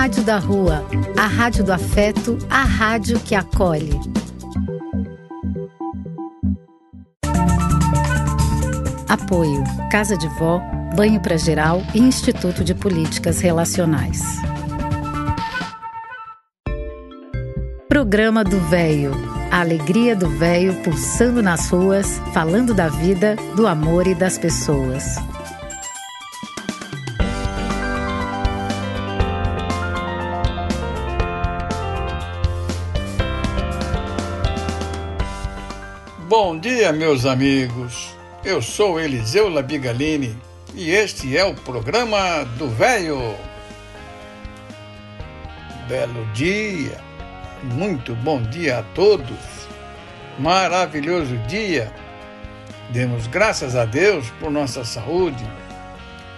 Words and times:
Rádio 0.00 0.22
da 0.22 0.38
Rua, 0.38 0.84
a 1.18 1.26
rádio 1.26 1.64
do 1.64 1.72
afeto, 1.72 2.38
a 2.48 2.62
rádio 2.62 3.18
que 3.18 3.34
acolhe. 3.34 3.90
Apoio: 9.08 9.64
Casa 9.90 10.16
de 10.16 10.28
Vó, 10.38 10.62
Banho 10.94 11.20
para 11.20 11.36
Geral 11.36 11.82
e 11.92 11.98
Instituto 11.98 12.62
de 12.62 12.76
Políticas 12.76 13.40
Relacionais. 13.40 14.22
Programa 17.88 18.44
do 18.44 18.60
Véio. 18.68 19.10
A 19.50 19.58
alegria 19.62 20.14
do 20.14 20.28
véio 20.28 20.74
pulsando 20.84 21.42
nas 21.42 21.70
ruas, 21.70 22.20
falando 22.32 22.72
da 22.72 22.86
vida, 22.86 23.34
do 23.56 23.66
amor 23.66 24.06
e 24.06 24.14
das 24.14 24.38
pessoas. 24.38 25.16
Dia, 36.78 36.92
meus 36.92 37.26
amigos. 37.26 38.14
Eu 38.44 38.62
sou 38.62 39.00
Eliseu 39.00 39.48
Labigalini 39.48 40.38
e 40.76 40.90
este 40.90 41.36
é 41.36 41.44
o 41.44 41.52
programa 41.52 42.44
do 42.56 42.68
Velho. 42.68 43.34
Belo 45.88 46.24
dia, 46.34 46.96
muito 47.64 48.14
bom 48.14 48.40
dia 48.42 48.78
a 48.78 48.82
todos. 48.94 49.66
Maravilhoso 50.38 51.36
dia. 51.48 51.92
Demos 52.90 53.26
graças 53.26 53.74
a 53.74 53.84
Deus 53.84 54.30
por 54.38 54.48
nossa 54.48 54.84
saúde. 54.84 55.44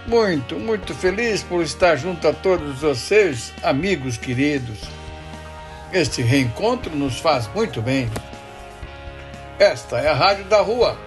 Muito, 0.07 0.55
muito 0.55 0.95
feliz 0.95 1.43
por 1.43 1.61
estar 1.61 1.97
junto 1.97 2.27
a 2.27 2.33
todos 2.33 2.81
vocês, 2.81 3.53
amigos 3.61 4.17
queridos. 4.17 4.79
Este 5.93 6.23
reencontro 6.23 6.95
nos 6.95 7.19
faz 7.19 7.47
muito 7.53 7.79
bem. 7.79 8.09
Esta 9.61 9.99
é 9.99 10.09
a 10.09 10.15
Rádio 10.15 10.45
da 10.45 10.59
Rua, 10.59 10.97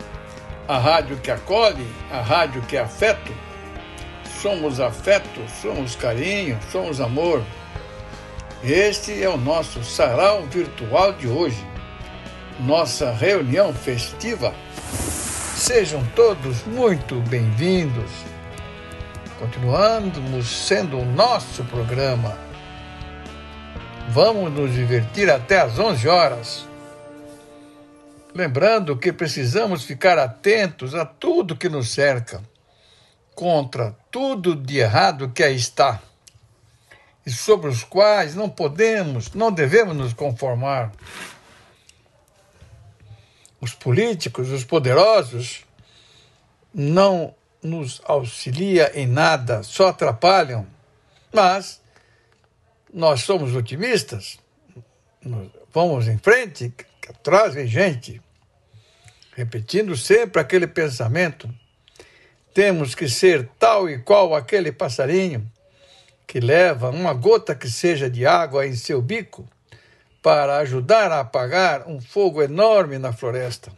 a 0.69 0.79
rádio 0.79 1.17
que 1.17 1.29
acolhe, 1.29 1.89
a 2.09 2.21
rádio 2.21 2.63
que 2.63 2.77
é 2.77 2.83
afeto. 2.83 3.35
Somos 4.41 4.79
afeto, 4.79 5.41
somos 5.61 5.97
carinho, 5.97 6.57
somos 6.71 7.01
amor. 7.01 7.43
Este 8.63 9.21
é 9.21 9.29
o 9.29 9.37
nosso 9.37 9.83
sarau 9.83 10.45
virtual 10.45 11.15
de 11.15 11.27
hoje, 11.27 11.67
nossa 12.61 13.11
reunião 13.11 13.75
festiva. 13.75 14.55
Sejam 15.57 16.07
todos 16.15 16.63
muito 16.63 17.17
bem-vindos. 17.29 18.13
Continuamos 19.41 20.47
sendo 20.47 21.01
o 21.01 21.05
nosso 21.05 21.65
programa. 21.65 22.39
Vamos 24.11 24.53
nos 24.53 24.73
divertir 24.73 25.29
até 25.29 25.59
às 25.59 25.77
11 25.77 26.07
horas. 26.09 26.73
Lembrando 28.35 28.99
que 28.99 29.13
precisamos 29.13 29.85
ficar 29.85 30.19
atentos 30.19 30.93
a 30.93 31.07
tudo 31.07 31.57
que 31.57 31.69
nos 31.69 31.91
cerca, 31.91 32.43
contra 33.33 33.97
tudo 34.11 34.57
de 34.57 34.79
errado 34.79 35.29
que 35.29 35.45
aí 35.45 35.55
está, 35.55 36.03
e 37.25 37.31
sobre 37.31 37.71
os 37.71 37.85
quais 37.85 38.35
não 38.35 38.51
podemos, 38.51 39.33
não 39.35 39.53
devemos 39.53 39.97
nos 39.97 40.13
conformar. 40.13 40.91
Os 43.61 43.73
políticos, 43.73 44.51
os 44.51 44.65
poderosos, 44.65 45.65
não 46.75 47.37
nos 47.63 48.03
auxilia 48.05 48.91
em 49.01 49.07
nada, 49.07 49.63
só 49.63 49.91
atrapalham. 49.91 50.67
Mas 51.33 51.81
nós 52.93 53.23
somos 53.23 53.55
otimistas, 53.55 54.41
vamos 55.73 56.09
em 56.09 56.19
frente, 56.19 56.75
atrás 57.09 57.55
vem 57.55 57.69
gente 57.69 58.23
repetindo 59.34 59.96
sempre 59.96 60.40
aquele 60.40 60.67
pensamento. 60.67 61.52
Temos 62.52 62.95
que 62.95 63.08
ser 63.08 63.48
tal 63.58 63.89
e 63.89 63.98
qual 63.98 64.34
aquele 64.34 64.70
passarinho 64.70 65.50
que 66.27 66.40
leva 66.40 66.90
uma 66.90 67.12
gota 67.12 67.55
que 67.55 67.68
seja 67.68 68.08
de 68.08 68.27
água 68.27 68.67
em 68.67 68.74
seu 68.74 69.02
bico 69.02 69.48
para 70.22 70.58
ajudar 70.58 71.12
a 71.12 71.20
apagar 71.20 71.86
um 71.89 72.00
fogo 72.00 72.42
enorme 72.42 72.98
na 72.98 73.12
floresta. 73.12 73.70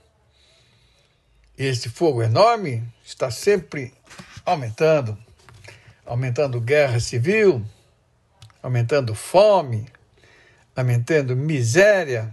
Esse 1.59 1.89
fogo 1.89 2.23
enorme 2.23 2.85
está 3.05 3.31
sempre 3.31 3.93
aumentando 4.45 5.19
aumentando 6.07 6.61
guerra 6.61 7.01
civil, 7.01 7.67
aumentando 8.63 9.15
fome, 9.15 9.87
aumentando 10.75 11.37
miséria, 11.37 12.33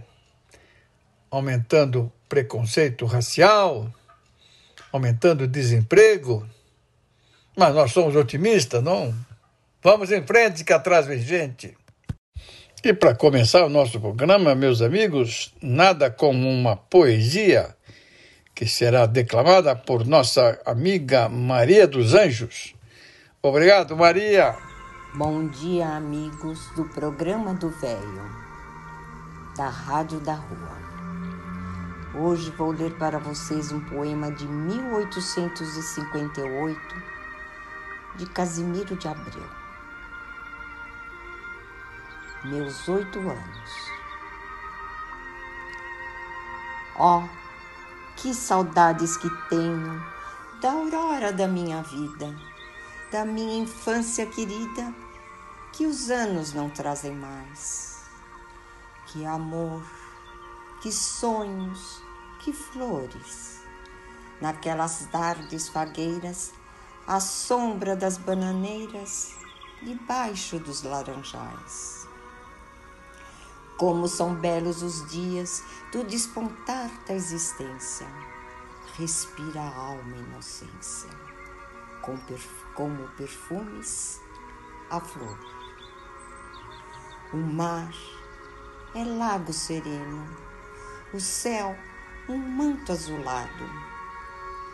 aumentando 1.28 2.10
preconceito 2.28 3.06
racial, 3.06 3.92
aumentando 4.92 5.44
o 5.44 5.48
desemprego. 5.48 6.46
Mas 7.56 7.74
nós 7.74 7.92
somos 7.92 8.16
otimistas, 8.16 8.82
não? 8.82 9.14
Vamos 9.82 10.10
em 10.10 10.26
frente 10.26 10.64
que 10.64 10.72
atrás 10.72 11.06
vem 11.06 11.20
gente. 11.20 11.76
E 12.82 12.92
para 12.92 13.14
começar 13.14 13.64
o 13.64 13.70
nosso 13.70 13.98
programa, 13.98 14.54
meus 14.54 14.82
amigos, 14.82 15.54
nada 15.62 16.10
como 16.10 16.48
uma 16.48 16.76
poesia 16.76 17.74
que 18.54 18.66
será 18.66 19.06
declamada 19.06 19.74
por 19.74 20.06
nossa 20.06 20.60
amiga 20.64 21.28
Maria 21.28 21.86
dos 21.86 22.14
Anjos. 22.14 22.74
Obrigado, 23.42 23.96
Maria. 23.96 24.54
Bom 25.14 25.48
dia, 25.48 25.88
amigos 25.88 26.70
do 26.76 26.84
programa 26.86 27.54
do 27.54 27.70
Velho, 27.70 28.30
da 29.56 29.68
Rádio 29.68 30.20
da 30.20 30.34
Rua. 30.34 30.93
Hoje 32.16 32.52
vou 32.52 32.70
ler 32.70 32.96
para 32.96 33.18
vocês 33.18 33.72
um 33.72 33.80
poema 33.80 34.30
de 34.30 34.46
1858 34.46 37.02
de 38.14 38.24
Casimiro 38.26 38.94
de 38.94 39.08
Abreu. 39.08 39.50
Meus 42.44 42.88
oito 42.88 43.18
anos. 43.18 43.90
Oh, 47.00 47.24
que 48.16 48.32
saudades 48.32 49.16
que 49.16 49.28
tenho 49.48 50.00
da 50.62 50.70
aurora 50.70 51.32
da 51.32 51.48
minha 51.48 51.82
vida, 51.82 52.32
da 53.10 53.24
minha 53.24 53.56
infância 53.56 54.24
querida, 54.24 54.94
que 55.72 55.84
os 55.84 56.12
anos 56.12 56.52
não 56.52 56.70
trazem 56.70 57.16
mais. 57.16 58.04
Que 59.06 59.26
amor, 59.26 59.82
que 60.80 60.92
sonhos, 60.92 62.03
que 62.44 62.52
flores. 62.52 63.62
Naquelas 64.38 65.06
tardes 65.10 65.68
fagueiras, 65.70 66.52
à 67.06 67.18
sombra 67.18 67.96
das 67.96 68.18
bananeiras, 68.18 69.34
debaixo 69.82 70.58
dos 70.58 70.82
laranjais. 70.82 72.06
Como 73.78 74.06
são 74.06 74.34
belos 74.34 74.82
os 74.82 75.10
dias 75.10 75.62
do 75.90 76.04
despontar 76.04 76.90
da 77.06 77.14
existência. 77.14 78.06
Respira 78.98 79.60
a 79.60 79.76
alma 79.76 80.16
inocência, 80.16 81.10
como 82.74 83.08
perfumes 83.16 84.20
a 84.90 85.00
flor. 85.00 85.38
O 87.32 87.38
mar 87.38 87.90
é 88.94 89.02
lago 89.02 89.52
sereno, 89.52 90.24
o 91.12 91.18
céu 91.18 91.76
um 92.28 92.38
manto 92.38 92.92
azulado, 92.92 93.64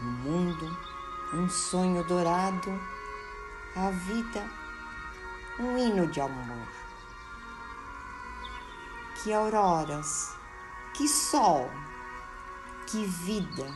o 0.00 0.04
mundo, 0.04 0.78
um 1.34 1.48
sonho 1.48 2.04
dourado, 2.04 2.70
a 3.74 3.90
vida, 3.90 4.44
um 5.58 5.76
hino 5.76 6.06
de 6.06 6.20
amor. 6.20 6.68
Que 9.16 9.32
auroras, 9.32 10.36
que 10.94 11.08
sol, 11.08 11.68
que 12.86 13.04
vida, 13.04 13.66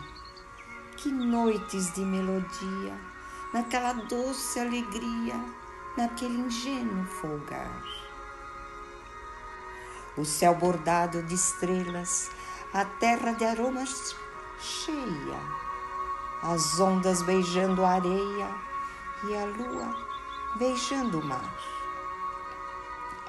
que 0.97 1.11
noites 1.11 1.93
de 1.95 2.01
melodia, 2.01 2.97
naquela 3.53 3.93
doce 3.93 4.61
alegria, 4.61 5.35
naquele 5.97 6.39
ingênuo 6.39 7.05
folgar. 7.07 7.83
O 10.17 10.25
céu 10.25 10.55
bordado 10.55 11.25
de 11.25 11.35
estrelas, 11.35 12.31
a 12.75 12.85
terra 12.85 13.31
de 13.31 13.45
aromas 13.45 14.17
cheia, 14.59 15.39
as 16.43 16.81
ondas 16.81 17.23
beijando 17.23 17.85
a 17.85 17.91
areia 17.91 18.49
e 19.23 19.37
a 19.37 19.45
lua 19.45 19.97
beijando 20.57 21.21
o 21.21 21.25
mar. 21.25 21.55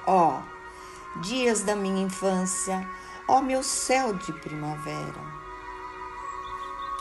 Ó, 0.04 0.40
oh, 0.40 1.20
dias 1.20 1.62
da 1.62 1.76
minha 1.76 2.02
infância, 2.02 2.90
ó 3.28 3.38
oh, 3.38 3.40
meu 3.40 3.62
céu 3.62 4.14
de 4.14 4.32
primavera, 4.32 5.20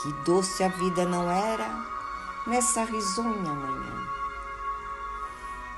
que 0.03 0.13
doce 0.23 0.63
a 0.63 0.67
vida 0.67 1.03
não 1.03 1.31
era 1.31 1.67
nessa 2.45 2.83
risonha 2.83 3.53
manhã. 3.53 4.07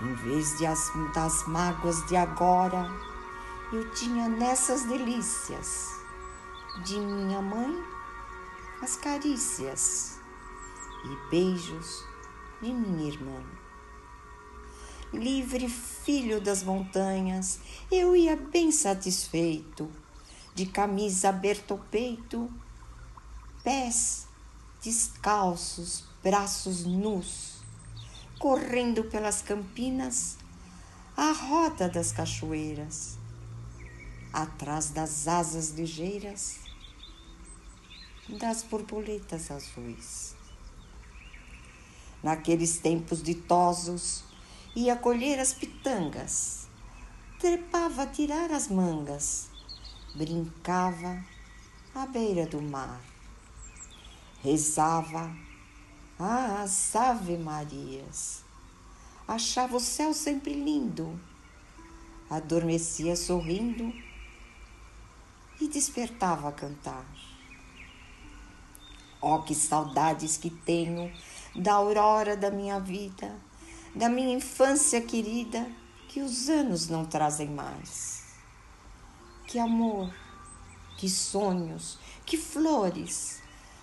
Em 0.01 0.13
vez 0.15 0.57
de 0.57 0.65
as, 0.65 0.91
das 1.13 1.47
mágoas 1.47 2.05
de 2.07 2.17
agora, 2.17 2.91
eu 3.71 3.89
tinha 3.91 4.27
nessas 4.27 4.83
delícias 4.83 5.96
de 6.83 6.99
minha 6.99 7.41
mãe 7.41 7.75
as 8.83 8.95
carícias 8.95 10.19
e 11.03 11.29
beijos 11.31 12.03
de 12.61 12.71
minha 12.71 13.07
irmã. 13.07 13.43
Livre 15.11 15.67
filho 15.69 16.39
das 16.39 16.61
montanhas, 16.61 17.59
eu 17.91 18.15
ia 18.15 18.35
bem 18.35 18.71
satisfeito, 18.71 19.89
de 20.53 20.67
camisa 20.67 21.29
aberta 21.29 21.73
ao 21.73 21.79
peito, 21.79 22.51
pés 23.63 24.27
descalços, 24.83 26.03
braços 26.23 26.85
nus, 26.85 27.55
correndo 28.37 29.05
pelas 29.05 29.41
campinas, 29.41 30.37
à 31.15 31.31
roda 31.31 31.89
das 31.89 32.11
cachoeiras, 32.11 33.17
atrás 34.31 34.91
das 34.91 35.27
asas 35.27 35.71
ligeiras 35.71 36.66
das 38.29 38.63
borboletas 38.63 39.49
azuis. 39.51 40.35
Naqueles 42.21 42.79
tempos 42.79 43.23
ditosos, 43.23 44.23
ia 44.75 44.95
colher 44.95 45.39
as 45.39 45.53
pitangas, 45.53 46.67
trepava 47.39 48.03
a 48.03 48.07
tirar 48.07 48.51
as 48.51 48.67
mangas, 48.67 49.49
brincava 50.15 51.23
à 51.95 52.05
beira 52.05 52.45
do 52.45 52.61
mar, 52.61 52.99
rezava 54.43 55.33
as 56.19 56.95
Ave 56.95 57.37
Marias, 57.37 58.43
achava 59.27 59.77
o 59.77 59.79
céu 59.79 60.13
sempre 60.13 60.53
lindo, 60.53 61.19
adormecia 62.29 63.15
sorrindo 63.15 63.93
e 65.61 65.67
despertava 65.67 66.49
a 66.49 66.51
cantar. 66.51 67.05
Oh, 69.21 69.39
que 69.39 69.55
saudades 69.55 70.37
que 70.37 70.49
tenho 70.49 71.11
da 71.55 71.73
aurora 71.73 72.37
da 72.37 72.51
minha 72.51 72.79
vida, 72.79 73.35
da 73.95 74.07
minha 74.07 74.35
infância 74.35 75.01
querida, 75.01 75.67
que 76.07 76.21
os 76.21 76.49
anos 76.49 76.87
não 76.87 77.05
trazem 77.05 77.49
mais. 77.49 78.23
Que 79.47 79.57
amor, 79.57 80.13
que 80.97 81.09
sonhos, 81.09 81.97
que 82.25 82.37
flores, 82.37 83.41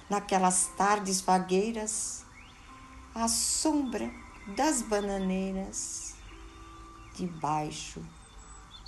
naquelas 0.09 0.69
tardes 0.77 1.21
vagueiras, 1.21 2.25
à 3.15 3.29
sombra 3.29 4.11
das 4.57 4.83
bananeiras, 4.83 6.15
debaixo 7.15 8.03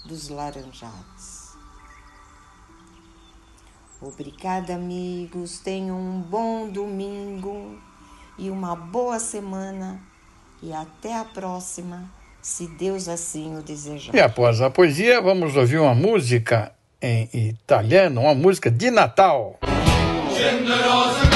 dos 0.04 0.28
laranjados. 0.28 1.45
Obrigada, 4.00 4.75
amigos. 4.75 5.58
Tenham 5.58 5.98
um 5.98 6.20
bom 6.20 6.69
domingo 6.69 7.78
e 8.38 8.50
uma 8.50 8.76
boa 8.76 9.19
semana. 9.19 10.00
E 10.62 10.72
até 10.72 11.19
a 11.19 11.25
próxima, 11.25 12.10
se 12.43 12.66
Deus 12.66 13.08
assim 13.08 13.58
o 13.58 13.62
desejar. 13.62 14.14
E 14.14 14.20
após 14.20 14.60
a 14.60 14.70
poesia, 14.70 15.20
vamos 15.20 15.56
ouvir 15.56 15.78
uma 15.78 15.94
música 15.94 16.72
em 17.00 17.28
italiano, 17.32 18.22
uma 18.22 18.34
música 18.34 18.70
de 18.70 18.90
Natal. 18.90 19.58
Generosa 20.34 21.26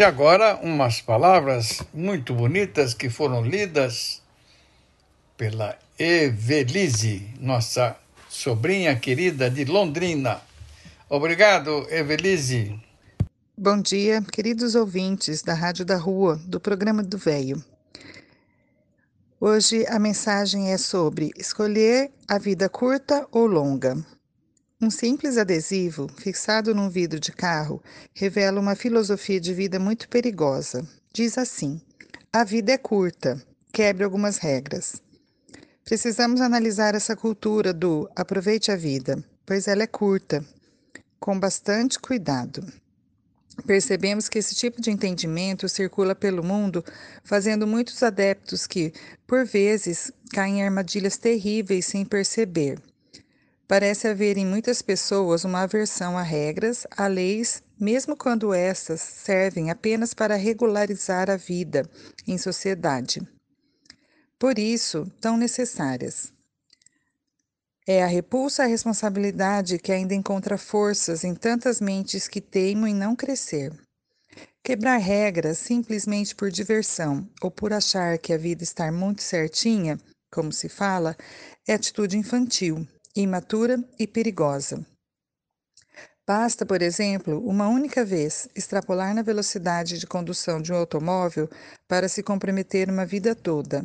E 0.00 0.02
agora, 0.02 0.56
umas 0.62 1.02
palavras 1.02 1.82
muito 1.92 2.32
bonitas 2.32 2.94
que 2.94 3.10
foram 3.10 3.44
lidas 3.44 4.22
pela 5.36 5.78
Evelise, 5.98 7.34
nossa 7.38 7.94
sobrinha 8.26 8.96
querida 8.96 9.50
de 9.50 9.66
Londrina. 9.66 10.40
Obrigado, 11.06 11.86
Evelise. 11.90 12.80
Bom 13.54 13.78
dia, 13.78 14.22
queridos 14.22 14.74
ouvintes 14.74 15.42
da 15.42 15.52
Rádio 15.52 15.84
da 15.84 15.98
Rua, 15.98 16.40
do 16.46 16.58
programa 16.58 17.02
do 17.02 17.18
Velho. 17.18 17.62
Hoje 19.38 19.84
a 19.86 19.98
mensagem 19.98 20.72
é 20.72 20.78
sobre 20.78 21.30
escolher 21.36 22.10
a 22.26 22.38
vida 22.38 22.70
curta 22.70 23.28
ou 23.30 23.44
longa. 23.44 24.02
Um 24.82 24.88
simples 24.88 25.36
adesivo 25.36 26.08
fixado 26.16 26.74
num 26.74 26.88
vidro 26.88 27.20
de 27.20 27.32
carro 27.32 27.82
revela 28.14 28.58
uma 28.58 28.74
filosofia 28.74 29.38
de 29.38 29.52
vida 29.52 29.78
muito 29.78 30.08
perigosa. 30.08 30.88
Diz 31.12 31.36
assim: 31.36 31.82
a 32.32 32.44
vida 32.44 32.72
é 32.72 32.78
curta, 32.78 33.38
quebre 33.70 34.04
algumas 34.04 34.38
regras. 34.38 35.02
Precisamos 35.84 36.40
analisar 36.40 36.94
essa 36.94 37.14
cultura 37.14 37.74
do 37.74 38.08
aproveite 38.16 38.72
a 38.72 38.76
vida, 38.76 39.22
pois 39.44 39.68
ela 39.68 39.82
é 39.82 39.86
curta, 39.86 40.42
com 41.18 41.38
bastante 41.38 41.98
cuidado. 41.98 42.66
Percebemos 43.66 44.30
que 44.30 44.38
esse 44.38 44.54
tipo 44.54 44.80
de 44.80 44.90
entendimento 44.90 45.68
circula 45.68 46.14
pelo 46.14 46.42
mundo, 46.42 46.82
fazendo 47.22 47.66
muitos 47.66 48.02
adeptos 48.02 48.66
que, 48.66 48.94
por 49.26 49.44
vezes, 49.44 50.10
caem 50.32 50.60
em 50.60 50.62
armadilhas 50.62 51.18
terríveis 51.18 51.84
sem 51.84 52.02
perceber. 52.02 52.80
Parece 53.70 54.08
haver 54.08 54.36
em 54.36 54.44
muitas 54.44 54.82
pessoas 54.82 55.44
uma 55.44 55.60
aversão 55.60 56.18
a 56.18 56.22
regras, 56.22 56.88
a 56.90 57.06
leis, 57.06 57.62
mesmo 57.78 58.16
quando 58.16 58.52
essas 58.52 59.00
servem 59.00 59.70
apenas 59.70 60.12
para 60.12 60.34
regularizar 60.34 61.30
a 61.30 61.36
vida 61.36 61.88
em 62.26 62.36
sociedade. 62.36 63.20
Por 64.40 64.58
isso, 64.58 65.06
tão 65.20 65.36
necessárias. 65.36 66.32
É 67.86 68.02
a 68.02 68.08
repulsa 68.08 68.64
à 68.64 68.66
responsabilidade 68.66 69.78
que 69.78 69.92
ainda 69.92 70.16
encontra 70.16 70.58
forças 70.58 71.22
em 71.22 71.32
tantas 71.32 71.80
mentes 71.80 72.26
que 72.26 72.40
teimam 72.40 72.88
em 72.88 72.94
não 72.94 73.14
crescer. 73.14 73.72
Quebrar 74.64 74.96
regras 74.96 75.58
simplesmente 75.58 76.34
por 76.34 76.50
diversão 76.50 77.24
ou 77.40 77.52
por 77.52 77.72
achar 77.72 78.18
que 78.18 78.32
a 78.32 78.36
vida 78.36 78.64
está 78.64 78.90
muito 78.90 79.22
certinha, 79.22 79.96
como 80.28 80.52
se 80.52 80.68
fala, 80.68 81.16
é 81.68 81.74
atitude 81.74 82.18
infantil 82.18 82.84
imatura 83.14 83.82
e 83.98 84.06
perigosa. 84.06 84.84
Basta, 86.26 86.64
por 86.64 86.80
exemplo, 86.80 87.44
uma 87.44 87.68
única 87.68 88.04
vez 88.04 88.48
extrapolar 88.54 89.14
na 89.14 89.22
velocidade 89.22 89.98
de 89.98 90.06
condução 90.06 90.62
de 90.62 90.72
um 90.72 90.76
automóvel 90.76 91.50
para 91.88 92.08
se 92.08 92.22
comprometer 92.22 92.88
uma 92.88 93.04
vida 93.04 93.34
toda. 93.34 93.84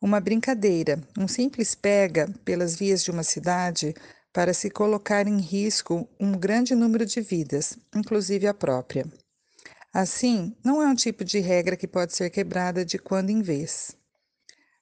Uma 0.00 0.20
brincadeira, 0.20 1.02
um 1.18 1.26
simples 1.26 1.74
pega 1.74 2.32
pelas 2.44 2.76
vias 2.76 3.02
de 3.02 3.10
uma 3.10 3.24
cidade 3.24 3.92
para 4.32 4.54
se 4.54 4.70
colocar 4.70 5.26
em 5.26 5.40
risco 5.40 6.08
um 6.20 6.38
grande 6.38 6.76
número 6.76 7.04
de 7.04 7.20
vidas, 7.20 7.76
inclusive 7.92 8.46
a 8.46 8.54
própria. 8.54 9.04
Assim, 9.92 10.54
não 10.64 10.80
é 10.80 10.86
um 10.86 10.94
tipo 10.94 11.24
de 11.24 11.40
regra 11.40 11.76
que 11.76 11.88
pode 11.88 12.14
ser 12.14 12.30
quebrada 12.30 12.84
de 12.84 12.98
quando 12.98 13.30
em 13.30 13.42
vez. 13.42 13.96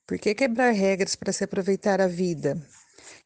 Por 0.06 0.18
que 0.18 0.34
quebrar 0.34 0.72
regras 0.72 1.16
para 1.16 1.32
se 1.32 1.42
aproveitar 1.42 2.02
a 2.02 2.06
vida? 2.06 2.60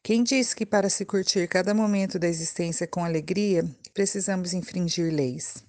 Quem 0.03 0.23
disse 0.23 0.55
que 0.55 0.65
para 0.65 0.89
se 0.89 1.05
curtir 1.05 1.47
cada 1.47 1.75
momento 1.75 2.17
da 2.17 2.27
existência 2.27 2.87
com 2.87 3.05
alegria, 3.05 3.63
precisamos 3.93 4.51
infringir 4.51 5.13
leis? 5.13 5.63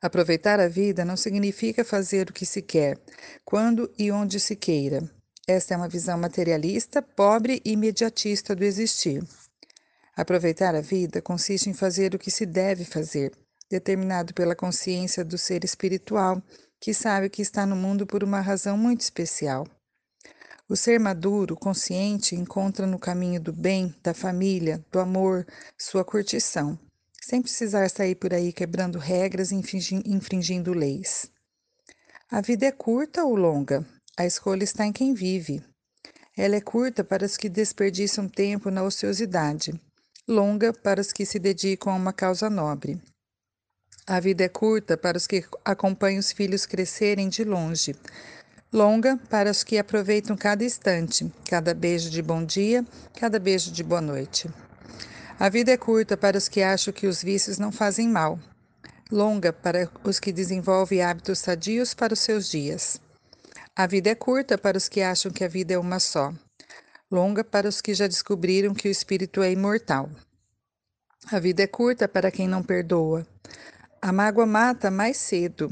Aproveitar 0.00 0.58
a 0.58 0.68
vida 0.68 1.04
não 1.04 1.14
significa 1.14 1.84
fazer 1.84 2.30
o 2.30 2.32
que 2.32 2.46
se 2.46 2.62
quer, 2.62 2.98
quando 3.44 3.92
e 3.98 4.10
onde 4.10 4.40
se 4.40 4.56
queira. 4.56 5.02
Esta 5.46 5.74
é 5.74 5.76
uma 5.76 5.88
visão 5.88 6.16
materialista, 6.16 7.02
pobre 7.02 7.60
e 7.62 7.72
imediatista 7.72 8.56
do 8.56 8.64
existir. 8.64 9.22
Aproveitar 10.16 10.74
a 10.74 10.80
vida 10.80 11.20
consiste 11.20 11.68
em 11.68 11.74
fazer 11.74 12.14
o 12.14 12.18
que 12.18 12.30
se 12.30 12.46
deve 12.46 12.86
fazer, 12.86 13.32
determinado 13.68 14.32
pela 14.32 14.56
consciência 14.56 15.22
do 15.22 15.36
ser 15.36 15.62
espiritual, 15.62 16.42
que 16.80 16.94
sabe 16.94 17.28
que 17.28 17.42
está 17.42 17.66
no 17.66 17.76
mundo 17.76 18.06
por 18.06 18.24
uma 18.24 18.40
razão 18.40 18.78
muito 18.78 19.02
especial. 19.02 19.66
O 20.66 20.74
ser 20.74 20.98
maduro, 20.98 21.54
consciente, 21.54 22.34
encontra 22.34 22.86
no 22.86 22.98
caminho 22.98 23.38
do 23.38 23.52
bem, 23.52 23.94
da 24.02 24.14
família, 24.14 24.82
do 24.90 24.98
amor, 24.98 25.46
sua 25.76 26.02
curtição, 26.02 26.78
sem 27.20 27.42
precisar 27.42 27.90
sair 27.90 28.14
por 28.14 28.32
aí 28.32 28.50
quebrando 28.50 28.98
regras 28.98 29.52
e 29.52 29.56
infringindo 30.06 30.72
leis. 30.72 31.30
A 32.30 32.40
vida 32.40 32.64
é 32.64 32.72
curta 32.72 33.24
ou 33.24 33.36
longa? 33.36 33.86
A 34.16 34.24
escolha 34.24 34.64
está 34.64 34.86
em 34.86 34.92
quem 34.92 35.12
vive. 35.12 35.62
Ela 36.34 36.56
é 36.56 36.60
curta 36.62 37.04
para 37.04 37.26
os 37.26 37.36
que 37.36 37.50
desperdiçam 37.50 38.26
tempo 38.26 38.70
na 38.70 38.82
ociosidade, 38.82 39.78
longa 40.26 40.72
para 40.72 41.00
os 41.00 41.12
que 41.12 41.26
se 41.26 41.38
dedicam 41.38 41.92
a 41.92 41.96
uma 41.96 42.12
causa 42.12 42.48
nobre. 42.48 42.98
A 44.06 44.18
vida 44.18 44.44
é 44.44 44.48
curta 44.48 44.96
para 44.96 45.18
os 45.18 45.26
que 45.26 45.44
acompanham 45.64 46.20
os 46.20 46.32
filhos 46.32 46.64
crescerem 46.64 47.28
de 47.28 47.44
longe, 47.44 47.94
longa 48.74 49.16
para 49.30 49.52
os 49.52 49.62
que 49.62 49.78
aproveitam 49.78 50.36
cada 50.36 50.64
instante, 50.64 51.32
cada 51.48 51.72
beijo 51.72 52.10
de 52.10 52.20
bom 52.20 52.44
dia, 52.44 52.84
cada 53.16 53.38
beijo 53.38 53.70
de 53.70 53.84
boa 53.84 54.00
noite. 54.00 54.50
A 55.38 55.48
vida 55.48 55.70
é 55.70 55.76
curta 55.76 56.16
para 56.16 56.36
os 56.36 56.48
que 56.48 56.60
acham 56.60 56.92
que 56.92 57.06
os 57.06 57.22
vícios 57.22 57.56
não 57.56 57.70
fazem 57.70 58.08
mal, 58.08 58.36
longa 59.12 59.52
para 59.52 59.88
os 60.02 60.18
que 60.18 60.32
desenvolvem 60.32 61.02
hábitos 61.02 61.38
sadios 61.38 61.94
para 61.94 62.14
os 62.14 62.18
seus 62.18 62.50
dias. 62.50 63.00
A 63.76 63.86
vida 63.86 64.10
é 64.10 64.14
curta 64.16 64.58
para 64.58 64.76
os 64.76 64.88
que 64.88 65.00
acham 65.02 65.30
que 65.30 65.44
a 65.44 65.48
vida 65.48 65.74
é 65.74 65.78
uma 65.78 66.00
só, 66.00 66.34
longa 67.08 67.44
para 67.44 67.68
os 67.68 67.80
que 67.80 67.94
já 67.94 68.08
descobriram 68.08 68.74
que 68.74 68.88
o 68.88 68.90
espírito 68.90 69.40
é 69.40 69.52
imortal. 69.52 70.10
A 71.30 71.38
vida 71.38 71.62
é 71.62 71.68
curta 71.68 72.08
para 72.08 72.32
quem 72.32 72.48
não 72.48 72.60
perdoa. 72.60 73.24
A 74.02 74.12
mágoa 74.12 74.46
mata 74.46 74.90
mais 74.90 75.16
cedo, 75.16 75.70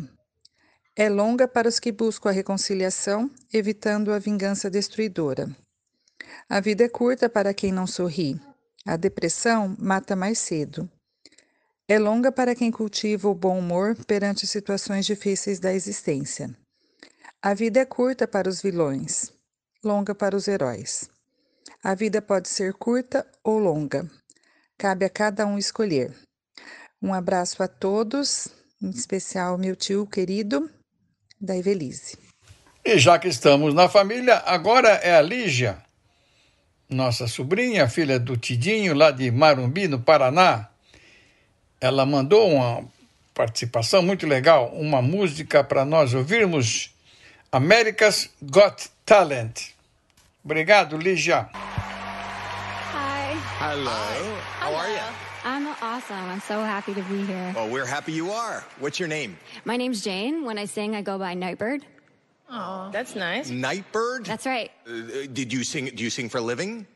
é 0.94 1.08
longa 1.08 1.48
para 1.48 1.68
os 1.68 1.80
que 1.80 1.90
buscam 1.90 2.28
a 2.28 2.32
reconciliação, 2.32 3.30
evitando 3.52 4.12
a 4.12 4.18
vingança 4.18 4.68
destruidora. 4.68 5.48
A 6.48 6.60
vida 6.60 6.84
é 6.84 6.88
curta 6.88 7.30
para 7.30 7.54
quem 7.54 7.72
não 7.72 7.86
sorri. 7.86 8.38
A 8.84 8.96
depressão 8.96 9.74
mata 9.78 10.14
mais 10.14 10.38
cedo. 10.38 10.90
É 11.88 11.98
longa 11.98 12.30
para 12.30 12.54
quem 12.54 12.70
cultiva 12.70 13.28
o 13.28 13.34
bom 13.34 13.58
humor 13.58 13.96
perante 14.06 14.46
situações 14.46 15.06
difíceis 15.06 15.58
da 15.58 15.72
existência. 15.72 16.54
A 17.40 17.54
vida 17.54 17.80
é 17.80 17.84
curta 17.86 18.28
para 18.28 18.48
os 18.48 18.60
vilões, 18.60 19.32
longa 19.82 20.14
para 20.14 20.36
os 20.36 20.46
heróis. 20.46 21.08
A 21.82 21.94
vida 21.94 22.20
pode 22.20 22.48
ser 22.48 22.74
curta 22.74 23.26
ou 23.42 23.58
longa. 23.58 24.08
Cabe 24.76 25.04
a 25.06 25.10
cada 25.10 25.46
um 25.46 25.58
escolher. 25.58 26.14
Um 27.00 27.14
abraço 27.14 27.62
a 27.62 27.68
todos, 27.68 28.48
em 28.80 28.90
especial 28.90 29.56
meu 29.56 29.74
tio 29.74 30.06
querido, 30.06 30.70
da 31.42 31.56
Evelise. 31.56 32.16
E 32.84 32.98
já 32.98 33.18
que 33.18 33.28
estamos 33.28 33.74
na 33.74 33.88
família, 33.88 34.42
agora 34.46 34.88
é 34.88 35.16
a 35.16 35.22
Lígia, 35.22 35.78
nossa 36.88 37.26
sobrinha, 37.26 37.88
filha 37.88 38.18
do 38.18 38.36
Tidinho, 38.36 38.94
lá 38.94 39.10
de 39.10 39.30
Marumbi, 39.30 39.88
no 39.88 40.00
Paraná. 40.00 40.68
Ela 41.80 42.06
mandou 42.06 42.48
uma 42.50 42.84
participação 43.34 44.02
muito 44.02 44.26
legal, 44.26 44.72
uma 44.74 45.02
música 45.02 45.64
para 45.64 45.84
nós 45.84 46.14
ouvirmos, 46.14 46.90
America's 47.50 48.30
Got 48.40 48.88
Talent. 49.04 49.72
Obrigado, 50.44 50.96
Lígia. 50.96 51.48
Hi. 52.94 53.36
Hello. 53.60 53.90
Hi. 53.90 54.42
How 54.60 54.76
are 54.76 54.92
you? 54.92 55.31
I'm 55.44 55.66
awesome. 55.82 56.16
I'm 56.16 56.40
so 56.40 56.60
happy 56.60 56.94
to 56.94 57.02
be 57.02 57.24
here. 57.24 57.52
Well, 57.54 57.68
we're 57.68 57.84
happy 57.86 58.12
you 58.12 58.30
are. 58.30 58.64
What's 58.78 59.00
your 59.00 59.08
name? 59.08 59.36
My 59.64 59.76
name's 59.76 60.02
Jane. 60.02 60.44
When 60.44 60.56
I 60.56 60.66
sing, 60.66 60.94
I 60.94 61.02
go 61.02 61.18
by 61.18 61.34
Nightbird. 61.34 61.84
Oh, 62.48 62.90
that's 62.92 63.16
nice. 63.16 63.50
Nightbird? 63.50 64.26
That's 64.26 64.46
right. 64.46 64.70
Uh, 64.86 65.26
did 65.32 65.52
you 65.52 65.64
sing? 65.64 65.86
Do 65.86 66.04
you 66.04 66.10
sing 66.10 66.28
for 66.28 66.38
a 66.38 66.42
living? 66.42 66.86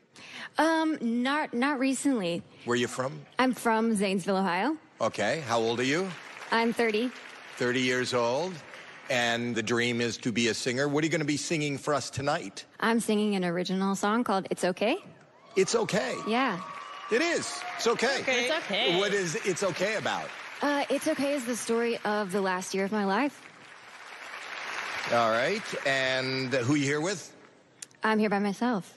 Um, 0.57 0.97
not 1.01 1.53
not 1.53 1.79
recently. 1.79 2.41
Where 2.65 2.73
are 2.75 2.77
you 2.77 2.87
from? 2.87 3.21
I'm 3.37 3.53
from 3.53 3.95
Zanesville, 3.95 4.37
Ohio. 4.37 4.77
Okay. 5.01 5.43
How 5.47 5.59
old 5.59 5.79
are 5.79 5.83
you? 5.83 6.07
I'm 6.51 6.73
30. 6.73 7.11
30 7.57 7.81
years 7.81 8.13
old. 8.13 8.53
And 9.09 9.55
the 9.55 9.63
dream 9.63 9.99
is 10.01 10.17
to 10.17 10.31
be 10.31 10.49
a 10.49 10.53
singer. 10.53 10.87
What 10.87 11.03
are 11.03 11.07
you 11.07 11.11
going 11.11 11.21
to 11.21 11.25
be 11.25 11.37
singing 11.37 11.77
for 11.77 11.93
us 11.93 12.09
tonight? 12.09 12.65
I'm 12.79 12.99
singing 12.99 13.35
an 13.35 13.43
original 13.45 13.95
song 13.95 14.23
called 14.23 14.47
"It's 14.51 14.63
Okay." 14.63 14.97
It's 15.55 15.75
okay. 15.75 16.15
Yeah. 16.27 16.59
It 17.09 17.21
is. 17.21 17.61
It's 17.77 17.87
okay. 17.87 18.19
Okay. 18.21 18.45
It's 18.45 18.65
okay. 18.65 18.97
What 18.97 19.13
is 19.13 19.35
it's 19.45 19.63
okay 19.63 19.95
about? 19.95 20.29
Uh, 20.61 20.83
"It's 20.89 21.07
Okay" 21.07 21.33
is 21.33 21.45
the 21.45 21.55
story 21.55 21.97
of 22.03 22.31
the 22.31 22.41
last 22.41 22.73
year 22.73 22.83
of 22.83 22.91
my 22.91 23.05
life. 23.05 23.41
All 25.13 25.31
right. 25.31 25.63
And 25.85 26.53
who 26.53 26.75
you 26.75 26.83
here 26.83 26.99
with? 26.99 27.33
I'm 28.03 28.19
here 28.19 28.29
by 28.29 28.39
myself. 28.39 28.93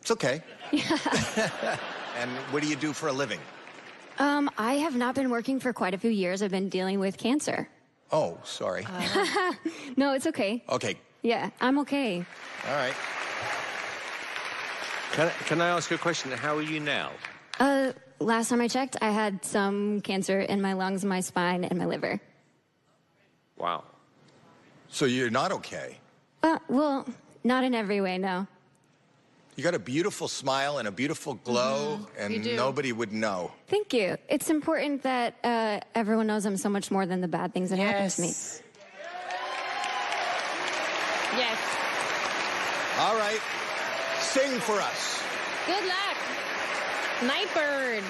It's 0.00 0.10
okay. 0.12 0.40
Yeah. 0.70 0.98
and 2.16 2.30
what 2.52 2.62
do 2.62 2.68
you 2.68 2.76
do 2.76 2.92
for 2.92 3.08
a 3.08 3.12
living? 3.12 3.40
Um, 4.20 4.50
I 4.56 4.74
have 4.74 4.96
not 4.96 5.14
been 5.14 5.30
working 5.30 5.58
for 5.58 5.72
quite 5.72 5.94
a 5.94 5.98
few 5.98 6.10
years. 6.10 6.42
I've 6.42 6.50
been 6.50 6.68
dealing 6.68 7.00
with 7.00 7.16
cancer. 7.16 7.68
Oh, 8.12 8.38
sorry. 8.44 8.86
No, 9.96 10.14
it's 10.14 10.26
okay. 10.28 10.62
okay. 10.68 10.96
Yeah, 11.22 11.50
I'm 11.60 11.78
okay. 11.80 12.24
All 12.68 12.74
right. 12.76 12.94
Can, 15.12 15.30
can 15.46 15.60
I 15.60 15.68
ask 15.68 15.90
you 15.90 15.96
a 15.96 15.98
question? 15.98 16.30
How 16.30 16.56
are 16.56 16.62
you 16.62 16.78
now? 16.78 17.10
Uh, 17.58 17.92
last 18.20 18.48
time 18.48 18.60
I 18.60 18.68
checked, 18.68 18.96
I 19.00 19.10
had 19.10 19.44
some 19.44 20.00
cancer 20.00 20.40
in 20.40 20.60
my 20.62 20.74
lungs, 20.74 21.04
my 21.04 21.20
spine, 21.20 21.64
and 21.64 21.78
my 21.78 21.86
liver. 21.86 22.20
Wow. 23.56 23.84
So 24.88 25.04
you're 25.04 25.30
not 25.30 25.52
okay. 25.52 25.98
Uh, 26.42 26.58
well, 26.68 27.06
not 27.44 27.64
in 27.64 27.74
every 27.74 28.00
way, 28.00 28.18
no. 28.18 28.46
You 29.56 29.64
got 29.64 29.74
a 29.74 29.78
beautiful 29.80 30.28
smile 30.28 30.78
and 30.78 30.86
a 30.86 30.92
beautiful 30.92 31.34
glow, 31.34 32.06
and 32.16 32.32
You 32.32 32.40
do. 32.40 32.54
nobody 32.56 32.92
would 32.92 33.12
know. 33.12 33.50
Thank 33.66 33.92
you. 33.92 34.16
It's 34.28 34.50
important 34.50 35.02
that 35.02 35.34
uh, 35.42 35.80
everyone 35.96 36.28
knows 36.28 36.46
I'm 36.46 36.56
so 36.56 36.68
much 36.68 36.92
more 36.92 37.06
than 37.06 37.20
the 37.20 37.26
bad 37.26 37.52
things 37.52 37.70
that 37.70 37.78
happen 37.80 38.08
to 38.08 38.20
me. 38.20 38.28
Yes. 38.28 38.62
Yes. 41.36 41.58
All 43.00 43.16
right. 43.16 43.40
Sing 44.20 44.60
for 44.60 44.80
us. 44.80 45.20
Good 45.66 45.86
luck. 45.86 46.17
Nightbird. 47.22 48.04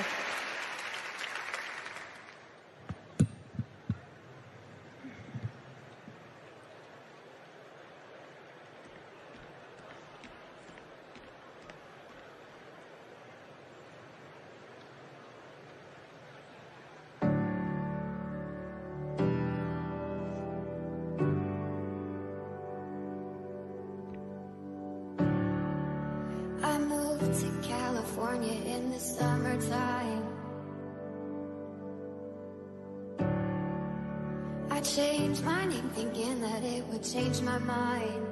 could 36.98 37.12
change 37.12 37.40
my 37.42 37.58
mind. 37.58 38.27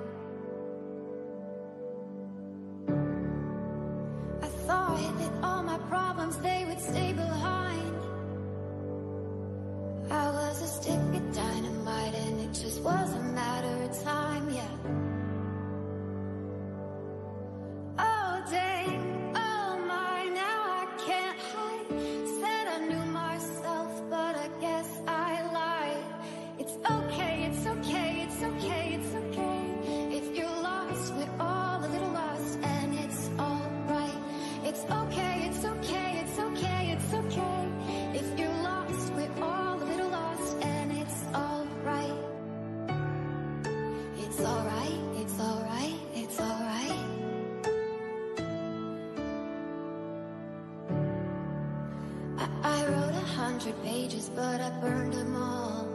I 54.67 54.71
burned 54.81 55.13
them 55.13 55.37
all. 55.37 55.87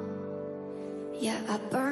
Yeah, 1.20 1.42
I 1.50 1.58
burned 1.58 1.91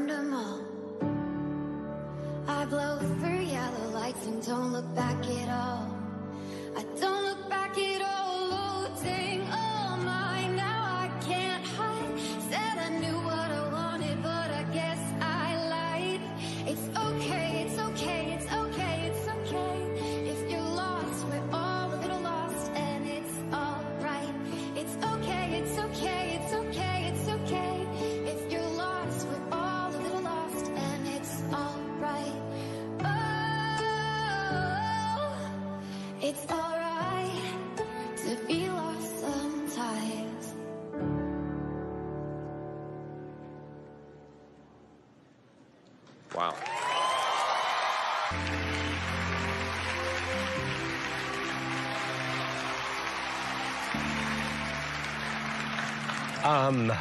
Um. 56.69 56.93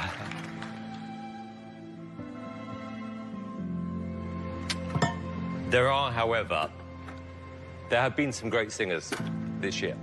There 5.69 5.91
are, 5.91 6.11
however, 6.11 6.71
there 7.91 8.01
have 8.01 8.17
been 8.17 8.33
some 8.33 8.49
great 8.49 8.73
singers 8.73 9.13
this 9.61 9.83
year. 9.83 9.95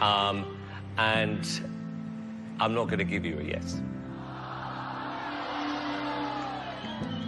Um, 0.00 0.58
and 0.98 1.46
I'm 2.58 2.74
not 2.74 2.86
going 2.86 2.98
to 2.98 3.04
give 3.04 3.24
you 3.24 3.38
a 3.38 3.44
yes. 3.44 3.80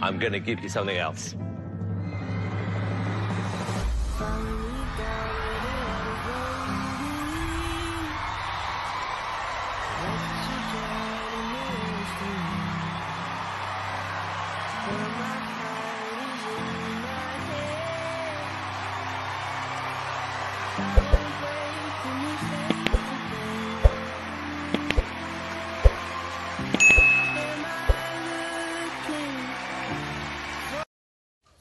I'm 0.03 0.19
going 0.19 0.33
to 0.33 0.41
give 0.41 0.59
you 0.59 0.69
something 0.69 0.99
else. 0.99 1.37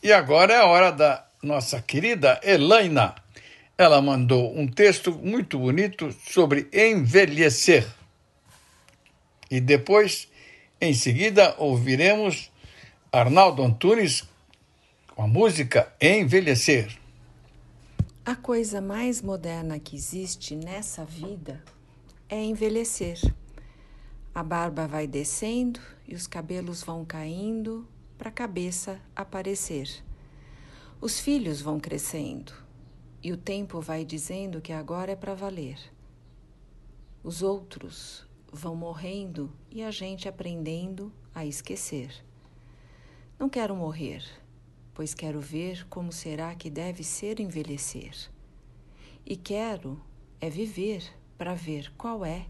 E 0.07 0.13
agora 0.13 0.53
é 0.53 0.57
a 0.57 0.65
hora 0.65 0.89
da 0.89 1.25
nossa 1.43 1.81
querida 1.81 2.39
Elaina. 2.41 3.13
Ela 3.77 4.01
mandou 4.01 4.57
um 4.57 4.65
texto 4.65 5.11
muito 5.11 5.59
bonito 5.59 6.15
sobre 6.25 6.69
envelhecer. 6.71 7.85
E 9.51 9.59
depois, 9.59 10.29
em 10.79 10.93
seguida, 10.93 11.55
ouviremos 11.57 12.49
Arnaldo 13.11 13.61
Antunes 13.61 14.23
com 15.13 15.23
a 15.23 15.27
música 15.27 15.91
Envelhecer. 15.99 16.87
A 18.27 18.35
coisa 18.35 18.81
mais 18.81 19.21
moderna 19.21 19.79
que 19.79 19.95
existe 19.95 20.53
nessa 20.53 21.05
vida 21.05 21.63
é 22.27 22.43
envelhecer. 22.43 23.17
A 24.35 24.43
barba 24.43 24.85
vai 24.85 25.07
descendo 25.07 25.79
e 26.05 26.13
os 26.13 26.27
cabelos 26.27 26.83
vão 26.83 27.05
caindo 27.05 27.87
para 28.17 28.27
a 28.27 28.33
cabeça 28.33 28.99
aparecer. 29.15 30.03
Os 30.99 31.21
filhos 31.21 31.61
vão 31.61 31.79
crescendo 31.79 32.51
e 33.23 33.31
o 33.31 33.37
tempo 33.37 33.79
vai 33.79 34.03
dizendo 34.03 34.59
que 34.59 34.73
agora 34.73 35.13
é 35.13 35.15
para 35.15 35.33
valer. 35.33 35.79
Os 37.23 37.41
outros 37.41 38.27
vão 38.51 38.75
morrendo 38.75 39.49
e 39.71 39.81
a 39.81 39.89
gente 39.89 40.27
aprendendo 40.27 41.13
a 41.33 41.45
esquecer. 41.45 42.11
Não 43.39 43.47
quero 43.47 43.73
morrer, 43.73 44.21
pois 44.97 45.13
quero 45.13 45.39
ver 45.39 45.85
como 45.89 46.11
será 46.11 46.55
que 46.55 46.71
deve 46.71 47.03
ser 47.03 47.39
envelhecer. 47.39 48.31
E 49.23 49.37
quero 49.37 50.01
é 50.41 50.49
viver 50.49 51.03
para 51.37 51.53
ver 51.53 51.93
qual 51.95 52.25
é 52.25 52.47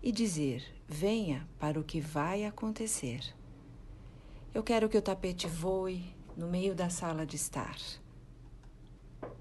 e 0.00 0.12
dizer: 0.12 0.62
venha 0.86 1.44
para 1.58 1.80
o 1.80 1.82
que 1.82 2.00
vai 2.00 2.44
acontecer. 2.44 3.34
Eu 4.54 4.62
quero 4.62 4.88
que 4.88 4.96
o 4.96 5.02
tapete 5.02 5.48
voe 5.48 6.04
no 6.36 6.46
meio 6.46 6.72
da 6.72 6.88
sala 6.88 7.26
de 7.26 7.34
estar. 7.34 7.76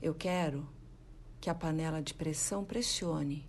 Eu 0.01 0.15
quero 0.15 0.67
que 1.39 1.47
a 1.47 1.54
panela 1.54 2.01
de 2.01 2.15
pressão 2.15 2.65
pressione 2.65 3.47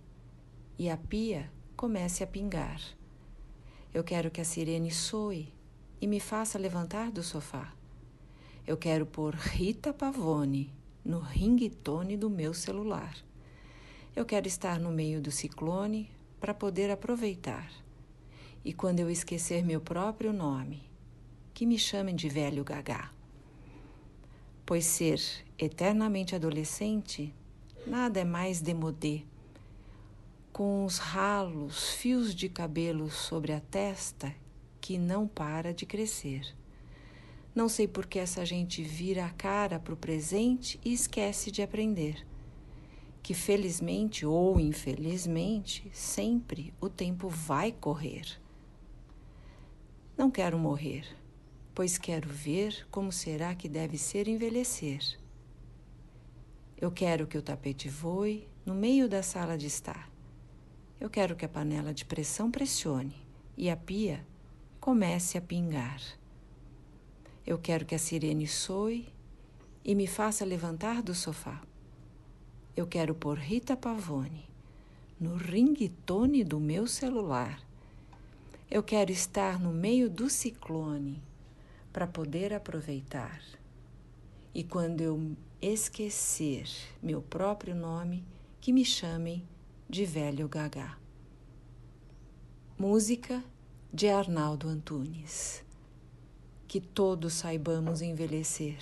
e 0.77 0.87
a 0.87 0.97
pia 0.97 1.51
comece 1.75 2.23
a 2.23 2.27
pingar. 2.27 2.79
Eu 3.91 4.03
quero 4.03 4.29
que 4.29 4.39
a 4.39 4.45
sirene 4.45 4.91
soe 4.91 5.51
e 5.99 6.05
me 6.05 6.19
faça 6.19 6.59
levantar 6.59 7.09
do 7.09 7.23
sofá. 7.23 7.73
Eu 8.65 8.77
quero 8.77 9.05
pôr 9.05 9.35
Rita 9.35 9.91
Pavone 9.91 10.73
no 11.03 11.19
ringtone 11.19 12.15
do 12.15 12.29
meu 12.29 12.53
celular. 12.53 13.13
Eu 14.15 14.23
quero 14.23 14.47
estar 14.47 14.79
no 14.79 14.89
meio 14.89 15.21
do 15.21 15.31
ciclone 15.31 16.09
para 16.39 16.53
poder 16.53 16.89
aproveitar. 16.89 17.69
E 18.63 18.71
quando 18.71 19.01
eu 19.01 19.09
esquecer 19.09 19.65
meu 19.65 19.81
próprio 19.81 20.31
nome, 20.31 20.81
que 21.53 21.65
me 21.65 21.77
chamem 21.77 22.15
de 22.15 22.29
velho 22.29 22.63
gagá. 22.63 23.11
Pois 24.65 24.85
ser 24.85 25.19
eternamente 25.59 26.33
adolescente 26.33 27.33
nada 27.85 28.21
é 28.21 28.23
mais 28.23 28.61
demodê. 28.61 29.23
Com 30.53 30.85
os 30.85 30.99
ralos, 30.99 31.89
fios 31.95 32.33
de 32.33 32.47
cabelo 32.47 33.11
sobre 33.11 33.51
a 33.51 33.59
testa 33.59 34.33
que 34.79 34.97
não 34.97 35.27
para 35.27 35.73
de 35.73 35.85
crescer. 35.85 36.55
Não 37.53 37.69
sei 37.69 37.87
por 37.87 38.05
que 38.05 38.19
essa 38.19 38.45
gente 38.45 38.81
vira 38.81 39.25
a 39.25 39.29
cara 39.29 39.79
para 39.79 39.93
o 39.93 39.97
presente 39.97 40.79
e 40.83 40.93
esquece 40.93 41.51
de 41.51 41.61
aprender. 41.61 42.25
Que 43.21 43.33
felizmente 43.33 44.25
ou 44.25 44.59
infelizmente, 44.59 45.89
sempre 45.93 46.73
o 46.81 46.89
tempo 46.89 47.29
vai 47.29 47.71
correr. 47.71 48.39
Não 50.17 50.29
quero 50.29 50.57
morrer 50.57 51.05
pois 51.73 51.97
quero 51.97 52.29
ver 52.29 52.87
como 52.91 53.11
será 53.11 53.55
que 53.55 53.67
deve 53.67 53.97
ser 53.97 54.27
envelhecer. 54.27 55.19
Eu 56.79 56.91
quero 56.91 57.25
que 57.25 57.37
o 57.37 57.41
tapete 57.41 57.89
voe 57.89 58.47
no 58.65 58.75
meio 58.75 59.09
da 59.09 59.23
sala 59.23 59.57
de 59.57 59.67
estar. 59.67 60.09
Eu 60.99 61.09
quero 61.09 61.35
que 61.35 61.45
a 61.45 61.49
panela 61.49 61.93
de 61.93 62.05
pressão 62.05 62.51
pressione 62.51 63.15
e 63.57 63.69
a 63.69 63.75
pia 63.75 64.25
comece 64.79 65.37
a 65.37 65.41
pingar. 65.41 66.01
Eu 67.45 67.57
quero 67.57 67.85
que 67.85 67.95
a 67.95 67.99
sirene 67.99 68.47
soe 68.47 69.07
e 69.83 69.93
me 69.95 70.07
faça 70.07 70.45
levantar 70.45 71.01
do 71.01 71.13
sofá. 71.13 71.61
Eu 72.75 72.87
quero 72.87 73.13
pôr 73.13 73.37
Rita 73.37 73.75
Pavone 73.75 74.53
no 75.19 75.35
ringtone 75.35 76.43
do 76.43 76.59
meu 76.59 76.87
celular. 76.87 77.61
Eu 78.69 78.83
quero 78.83 79.11
estar 79.11 79.59
no 79.59 79.71
meio 79.71 80.09
do 80.09 80.29
ciclone 80.29 81.21
para 81.93 82.05
poder 82.05 82.53
aproveitar. 82.53 83.41
E 84.53 84.63
quando 84.63 85.01
eu 85.01 85.35
esquecer 85.61 86.67
meu 87.01 87.21
próprio 87.21 87.75
nome, 87.75 88.25
que 88.59 88.73
me 88.73 88.83
chamem 88.83 89.47
de 89.89 90.05
velho 90.05 90.47
gagá. 90.47 90.97
Música 92.77 93.43
de 93.93 94.09
Arnaldo 94.09 94.67
Antunes. 94.67 95.63
Que 96.73 96.81
todos 96.81 97.33
saibamos 97.33 98.01
envelhecer. 98.01 98.77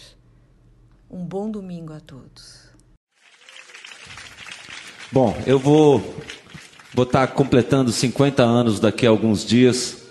Um 1.10 1.25
bom 1.25 1.51
domingo 1.51 1.91
a 1.91 1.99
todos. 1.99 2.69
Bom, 5.12 5.38
eu 5.45 5.60
vou 5.60 6.01
vou 6.93 7.04
estar 7.04 7.27
completando 7.27 7.91
50 7.91 8.43
anos 8.43 8.80
daqui 8.80 9.06
a 9.06 9.10
alguns 9.10 9.45
dias. 9.45 10.08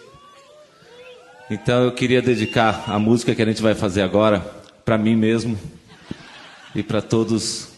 Então 1.50 1.84
eu 1.84 1.92
queria 1.92 2.20
dedicar 2.20 2.84
a 2.86 2.98
música 2.98 3.34
que 3.34 3.40
a 3.40 3.46
gente 3.46 3.62
vai 3.62 3.74
fazer 3.74 4.02
agora 4.02 4.40
para 4.84 4.98
mim 4.98 5.16
mesmo 5.16 5.58
e 6.74 6.82
para 6.82 7.00
todos 7.00 7.68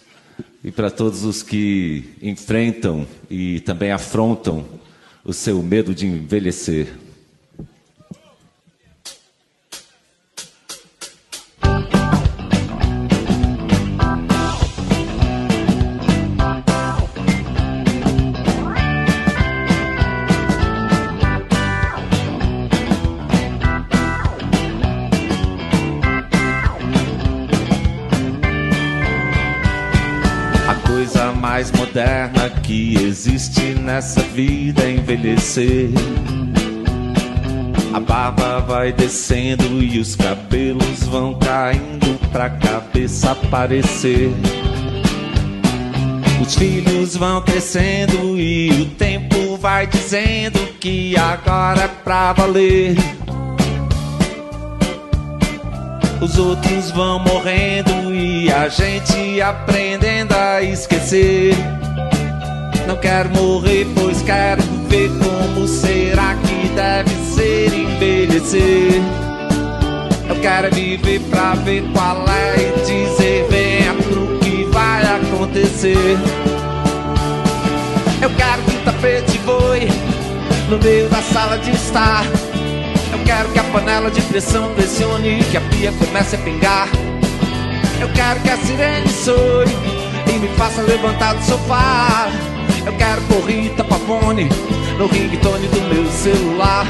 e 0.64 0.72
para 0.72 0.90
todos 0.90 1.22
os 1.22 1.44
que 1.44 2.16
enfrentam 2.20 3.06
e 3.30 3.60
também 3.60 3.92
afrontam 3.92 4.64
o 5.24 5.32
seu 5.32 5.62
medo 5.62 5.94
de 5.94 6.08
envelhecer. 6.08 6.92
Moderna 31.92 32.48
que 32.62 32.96
existe 33.05 33.74
nessa 33.74 34.22
vida 34.22 34.88
envelhecer. 34.88 35.90
A 37.92 38.00
barba 38.00 38.61
vai 38.61 38.94
descendo 38.94 39.83
e 39.83 39.98
os 39.98 40.16
cabelos 40.16 41.02
vão 41.02 41.35
caindo 41.35 42.18
pra 42.31 42.48
cabeça 42.48 43.33
aparecer. 43.33 44.33
Os 46.40 46.55
filhos 46.55 47.14
vão 47.14 47.42
crescendo 47.42 48.40
e 48.40 48.70
o 48.70 48.87
tempo 48.94 49.59
vai 49.59 49.87
dizendo 49.87 50.59
que 50.81 51.14
agora 51.18 51.83
é 51.83 51.88
pra 51.88 52.33
valer. 52.33 52.96
Os 56.22 56.38
outros 56.38 56.92
vão 56.92 57.18
morrendo 57.18 58.14
e 58.14 58.48
a 58.48 58.68
gente 58.68 59.40
aprendendo 59.40 60.32
a 60.32 60.62
esquecer. 60.62 61.52
Não 62.87 62.96
quero 62.96 63.28
morrer, 63.30 63.88
pois 63.92 64.22
quero 64.22 64.62
ver 64.88 65.11
como 65.18 65.66
será 65.66 66.37
que 66.37 66.68
deve 66.76 67.11
ser 67.35 67.74
envelhecer. 67.74 69.02
Eu 70.28 70.40
quero 70.40 70.72
viver 70.72 71.20
pra 71.22 71.54
ver 71.54 71.82
qual 71.92 72.24
é 72.28 72.54
e 72.56 72.80
dizer 72.82 73.48
venha 73.50 73.92
pro 73.94 74.38
que 74.38 74.62
vai 74.66 75.02
acontecer. 75.02 76.16
Eu 78.22 78.30
quero 78.37 78.62
que 78.62 78.76
o 78.76 78.85
tapete 78.85 79.38
voe 79.38 79.88
no 80.70 80.78
meio 80.78 81.08
da 81.08 81.20
sala 81.20 81.58
de 81.58 81.72
estar. 81.72 82.24
Quero 83.35 83.49
que 83.49 83.59
a 83.59 83.64
panela 83.64 84.11
de 84.11 84.21
pressão 84.21 84.75
pressione 84.75 85.40
e 85.40 85.45
que 85.45 85.57
a 85.57 85.61
pia 85.62 85.90
comece 85.92 86.37
a 86.37 86.38
pingar. 86.40 86.87
Eu 87.99 88.07
quero 88.12 88.38
que 88.40 88.51
a 88.51 88.59
sirene 88.59 89.09
soe 89.09 89.64
e 90.29 90.38
me 90.38 90.49
faça 90.49 90.83
levantar 90.83 91.33
do 91.33 91.42
sofá. 91.42 92.29
Eu 92.85 92.92
quero 92.92 93.23
corrida 93.23 93.83
Pavone 93.85 94.51
no 94.99 95.07
ringtone 95.07 95.66
do 95.68 95.81
meu 95.81 96.07
celular. 96.12 96.87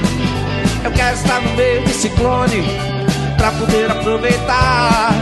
Eu 0.82 0.90
quero 0.90 1.14
estar 1.14 1.40
no 1.40 1.54
meio 1.54 1.84
de 1.84 1.92
ciclone 1.92 2.64
pra 3.36 3.52
poder 3.52 3.88
aproveitar. 3.88 5.12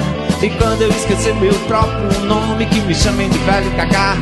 E 0.42 0.48
quando 0.48 0.80
eu 0.80 0.88
esquecer 0.88 1.34
meu 1.34 1.52
próprio 1.68 2.18
nome, 2.20 2.64
que 2.64 2.80
me 2.80 2.94
chamem 2.94 3.28
de 3.28 3.38
velho 3.40 3.70
cacá. 3.72 4.16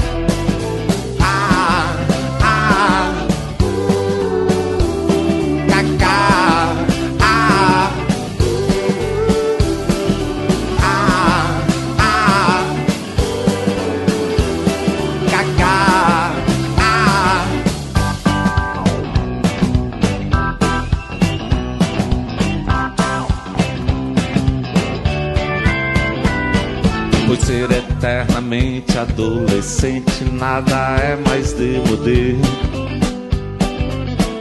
Adolescente, 28.98 30.24
nada 30.32 30.96
é 31.00 31.16
mais 31.28 31.52
demodê. 31.52 32.34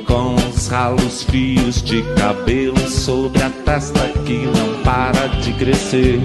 Com 0.05 0.35
os 0.35 0.67
ralos 0.67 1.23
fios 1.23 1.81
de 1.81 2.01
cabelo 2.15 2.79
sobre 2.89 3.43
a 3.43 3.49
testa 3.49 4.07
que 4.25 4.45
não 4.45 4.81
para 4.83 5.27
de 5.27 5.53
crescer. 5.53 6.19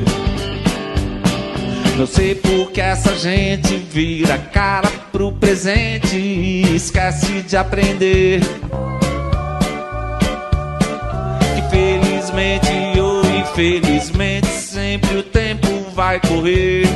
Não 1.96 2.06
sei 2.06 2.34
por 2.34 2.72
que 2.72 2.80
essa 2.80 3.14
gente 3.16 3.76
vira 3.76 4.38
cara 4.38 4.88
pro 5.12 5.30
presente 5.32 6.16
e 6.16 6.74
esquece 6.74 7.42
de 7.42 7.56
aprender. 7.56 8.40
Que 11.54 11.70
felizmente 11.70 12.98
ou 12.98 13.22
infelizmente 13.26 14.48
sempre 14.48 15.18
o 15.18 15.22
tempo 15.22 15.68
vai 15.94 16.18
correr. 16.18 16.86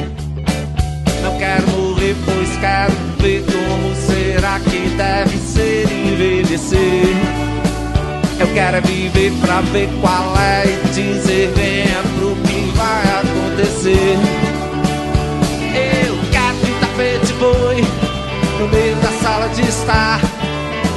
Não 1.27 1.37
quero 1.39 1.69
morrer, 1.73 2.15
pois 2.25 2.57
quero 2.61 2.93
ver 3.19 3.45
como 3.47 3.93
será 3.97 4.61
que 4.61 4.91
deve 4.91 5.37
ser 5.39 5.83
envelhecer. 5.91 7.17
Eu 8.39 8.47
quero 8.55 8.81
viver 8.87 9.33
pra 9.41 9.61
ver 9.61 9.89
qual 10.01 10.37
é 10.39 10.67
e 10.67 10.89
dizer 10.91 11.53
venha 11.57 12.01
pro 12.17 12.37
que 12.37 12.71
vai 12.77 13.03
acontecer. 13.19 14.17
Eu 15.75 16.17
quero 16.31 16.57
que 16.59 16.81
tapete 16.81 17.33
boi 17.41 17.85
no 18.61 18.69
meio 18.69 18.95
da 18.95 19.11
sala 19.21 19.49
de 19.49 19.63
estar. 19.63 20.21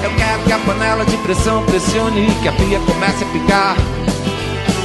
Eu 0.04 0.12
quero 0.16 0.44
que 0.44 0.54
a 0.54 0.60
panela 0.60 1.06
de 1.06 1.18
pressão 1.18 1.66
pressione 1.66 2.28
que 2.44 2.48
a 2.48 2.52
pia 2.52 2.80
comece 2.82 3.24
a 3.24 3.28
picar. 3.30 3.76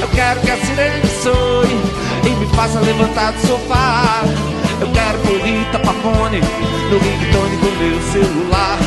Eu 0.01 0.07
quero 0.07 0.41
que 0.41 0.49
a 0.49 0.57
sirene 0.57 1.07
soe 1.21 1.69
e 2.25 2.29
me 2.29 2.47
faça 2.55 2.79
levantar 2.79 3.31
do 3.31 3.47
sofá. 3.47 4.23
Eu 4.81 4.91
quero 4.91 5.15
Rita 5.45 5.79
Pavone 5.79 6.41
no 6.89 6.97
ringtone 6.97 7.57
do 7.57 7.71
meu 7.77 8.01
celular. 8.11 8.77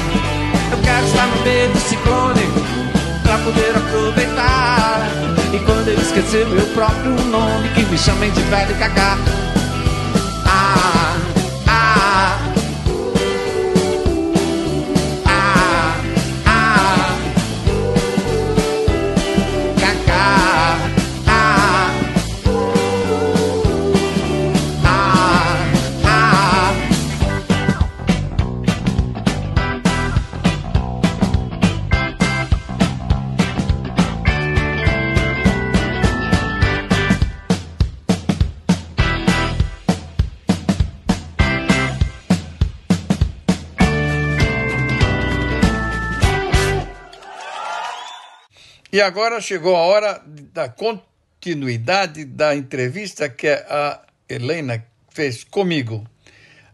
Eu 0.71 0.79
quero 0.79 1.07
estar 1.07 1.27
no 1.27 1.43
meio 1.43 1.69
do 1.71 1.79
ciclone 1.79 2.43
pra 3.23 3.39
poder 3.39 3.77
aproveitar. 3.77 5.09
E 5.53 5.59
quando 5.61 5.89
eu 5.89 5.99
esquecer 6.01 6.47
meu 6.47 6.67
próprio 6.75 7.13
nome, 7.27 7.69
que 7.71 7.83
me 7.85 7.97
chamem 7.97 8.31
de 8.33 8.43
velho 8.43 8.75
cacá. 8.77 9.17
E 48.99 49.01
agora 49.01 49.41
chegou 49.41 49.77
a 49.77 49.83
hora 49.83 50.21
da 50.53 50.69
continuidade 50.69 52.25
da 52.25 52.57
entrevista 52.57 53.29
que 53.29 53.47
a 53.47 54.03
Helena 54.29 54.85
fez 55.09 55.45
comigo. 55.45 56.05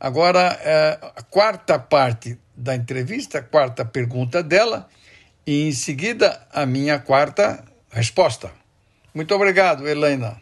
Agora, 0.01 0.59
é 0.63 0.99
a 1.17 1.23
quarta 1.23 1.79
parte 1.79 2.39
da 2.57 2.75
entrevista, 2.75 3.41
a 3.41 3.43
quarta 3.43 3.85
pergunta 3.85 4.43
dela, 4.43 4.89
e 5.47 5.69
em 5.69 5.73
seguida 5.73 6.49
a 6.51 6.65
minha 6.65 6.99
quarta 6.99 7.63
resposta. 7.91 8.51
Muito 9.15 9.35
obrigado, 9.35 9.87
Helena. 9.87 10.41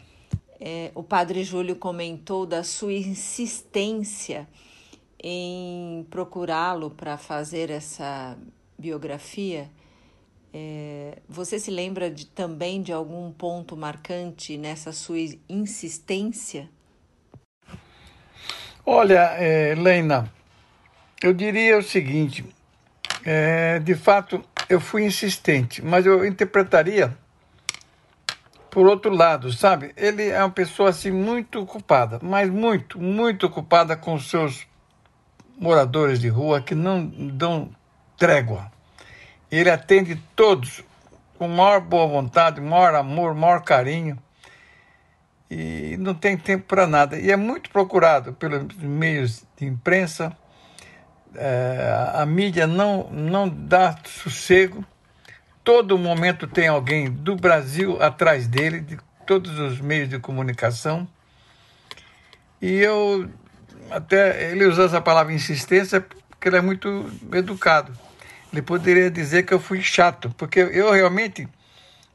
É, 0.61 0.89
o 0.95 1.03
padre 1.03 1.43
Júlio 1.43 1.75
comentou 1.75 2.45
da 2.45 2.63
sua 2.63 2.93
insistência 2.93 4.47
em 5.21 6.07
procurá-lo 6.09 6.91
para 6.91 7.17
fazer 7.17 7.69
essa 7.69 8.37
biografia 8.79 9.69
é, 10.53 11.17
você 11.27 11.57
se 11.57 11.71
lembra 11.71 12.11
de, 12.11 12.27
também 12.27 12.81
de 12.81 12.93
algum 12.93 13.31
ponto 13.31 13.75
marcante 13.75 14.55
nessa 14.57 14.91
sua 14.91 15.17
insistência? 15.49 16.69
Olha, 18.85 19.35
é, 19.37 19.71
Helena, 19.71 20.31
eu 21.23 21.33
diria 21.33 21.77
o 21.77 21.83
seguinte: 21.83 22.45
é, 23.25 23.79
de 23.79 23.95
fato, 23.95 24.43
eu 24.69 24.79
fui 24.79 25.03
insistente, 25.03 25.81
mas 25.81 26.05
eu 26.05 26.25
interpretaria 26.25 27.17
por 28.69 28.87
outro 28.87 29.13
lado, 29.13 29.53
sabe? 29.53 29.93
Ele 29.95 30.29
é 30.29 30.39
uma 30.39 30.49
pessoa 30.49 30.89
assim 30.89 31.11
muito 31.11 31.61
ocupada, 31.61 32.19
mas 32.21 32.49
muito, 32.49 32.99
muito 32.99 33.45
ocupada 33.45 33.95
com 33.95 34.19
seus 34.19 34.67
moradores 35.59 36.19
de 36.19 36.27
rua 36.27 36.59
que 36.59 36.75
não 36.75 37.05
dão 37.05 37.69
trégua. 38.17 38.72
Ele 39.55 39.69
atende 39.69 40.15
todos 40.35 40.83
com 41.37 41.47
maior 41.47 41.81
boa 41.81 42.07
vontade, 42.07 42.61
maior 42.61 42.95
amor, 42.95 43.33
maior 43.35 43.61
carinho 43.61 44.17
e 45.53 45.97
não 45.97 46.13
tem 46.13 46.35
tempo 46.35 46.65
para 46.65 46.87
nada. 46.87 47.17
E 47.19 47.31
é 47.31 47.35
muito 47.35 47.69
procurado 47.69 48.33
pelos 48.33 48.75
meios 48.77 49.43
de 49.57 49.65
imprensa. 49.65 50.35
É, 51.35 52.11
a 52.15 52.25
mídia 52.25 52.65
não, 52.65 53.09
não 53.11 53.47
dá 53.47 53.95
sossego. 54.05 54.83
Todo 55.63 55.97
momento 55.97 56.47
tem 56.47 56.67
alguém 56.67 57.09
do 57.09 57.35
Brasil 57.35 58.01
atrás 58.01 58.47
dele, 58.47 58.81
de 58.81 58.97
todos 59.25 59.57
os 59.59 59.79
meios 59.79 60.09
de 60.09 60.19
comunicação. 60.19 61.07
E 62.61 62.79
eu 62.79 63.29
até 63.91 64.51
ele 64.51 64.65
usou 64.65 64.85
essa 64.85 65.01
palavra 65.01 65.33
insistência 65.33 66.01
porque 66.01 66.49
ele 66.49 66.57
é 66.57 66.61
muito 66.61 67.09
educado. 67.31 67.93
Ele 68.53 68.61
poderia 68.61 69.09
dizer 69.09 69.43
que 69.43 69.53
eu 69.53 69.59
fui 69.59 69.81
chato, 69.81 70.33
porque 70.37 70.59
eu 70.59 70.91
realmente 70.91 71.49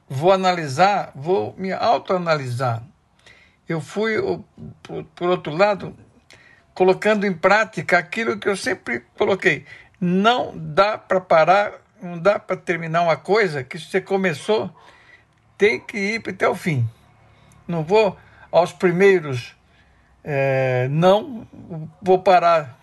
vou 0.09 0.33
analisar, 0.33 1.11
vou 1.15 1.53
me 1.59 1.73
autoanalisar. 1.73 2.83
Eu 3.69 3.81
fui, 3.81 4.15
por, 5.15 5.29
outro 5.29 5.53
lado, 5.55 5.95
colocando 6.73 7.27
em 7.27 7.35
prática 7.35 7.99
aquilo 7.99 8.39
que 8.39 8.49
eu 8.49 8.57
sempre 8.57 9.05
coloquei. 9.19 9.67
Não 10.01 10.53
dá 10.57 10.97
para 10.97 11.21
parar, 11.21 11.73
não 12.01 12.17
dá 12.17 12.39
para 12.39 12.57
terminar 12.57 13.03
uma 13.03 13.17
coisa 13.17 13.65
que 13.65 13.77
você 13.77 14.01
começou, 14.01 14.75
tem 15.59 15.81
que 15.81 15.99
ir 15.99 16.23
até 16.27 16.49
o 16.49 16.55
fim. 16.55 16.89
Não 17.67 17.83
vou 17.83 18.17
aos 18.51 18.73
primeiros 18.73 19.59
é, 20.31 20.89
não, 20.91 21.47
vou 22.03 22.19
parar. 22.19 22.79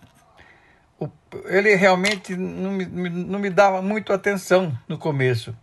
Ele 1.45 1.75
realmente 1.75 2.35
não 2.35 2.71
me, 2.71 2.85
não 2.85 3.39
me 3.39 3.49
dava 3.49 3.81
muito 3.81 4.13
atenção 4.13 4.77
no 4.87 4.97
começo, 4.97 5.55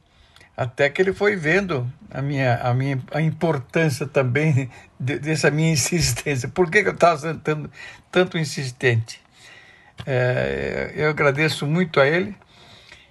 até 0.57 0.89
que 0.91 1.01
ele 1.01 1.13
foi 1.13 1.37
vendo 1.37 1.91
a 2.11 2.21
minha, 2.21 2.57
a 2.57 2.75
minha 2.75 3.01
a 3.13 3.21
importância 3.21 4.07
também 4.07 4.71
dessa 4.99 5.51
minha 5.51 5.73
insistência. 5.73 6.49
Por 6.49 6.71
que, 6.71 6.83
que 6.83 6.89
eu 6.89 6.95
estava 6.95 7.19
sendo 7.19 7.41
tanto, 7.41 7.71
tanto 8.11 8.39
insistente? 8.39 9.21
É, 10.07 10.93
eu 10.95 11.11
agradeço 11.11 11.67
muito 11.67 12.01
a 12.01 12.07
ele 12.07 12.37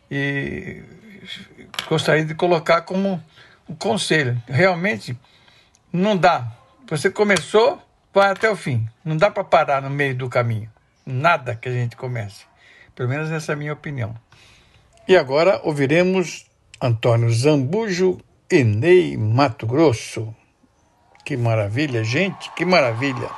e 0.09 0.83
gostaria 1.87 2.25
de 2.25 2.35
colocar 2.35 2.81
como 2.81 3.21
um 3.67 3.75
conselho. 3.75 4.41
Realmente 4.47 5.17
não 5.91 6.15
dá. 6.17 6.51
Você 6.89 7.09
começou, 7.09 7.81
vai 8.13 8.29
até 8.29 8.49
o 8.49 8.55
fim. 8.55 8.87
Não 9.03 9.15
dá 9.15 9.31
para 9.31 9.43
parar 9.43 9.81
no 9.81 9.89
meio 9.89 10.15
do 10.15 10.29
caminho. 10.29 10.69
Nada 11.05 11.55
que 11.55 11.69
a 11.69 11.71
gente 11.71 11.95
comece. 11.95 12.50
Pelo 12.95 13.09
menos 13.09 13.31
essa 13.31 13.51
é 13.51 13.53
a 13.53 13.57
minha 13.57 13.73
opinião. 13.73 14.15
E 15.07 15.17
agora 15.17 15.59
ouviremos 15.63 16.45
Antônio 16.81 17.31
Zambujo 17.31 18.19
e 18.49 18.63
Ney 18.63 19.17
Mato 19.17 19.65
Grosso. 19.65 20.33
Que 21.25 21.37
maravilha, 21.37 22.03
gente, 22.03 22.51
que 22.53 22.65
maravilha. 22.65 23.29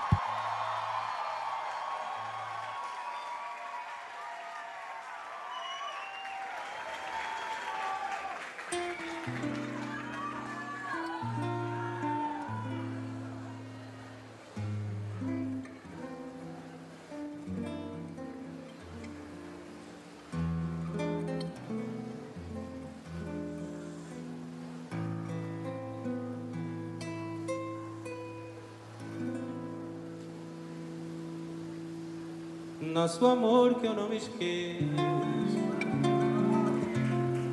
Eu 33.93 34.01
não 34.01 34.09
me 34.09 34.17
esqueço 34.17 34.83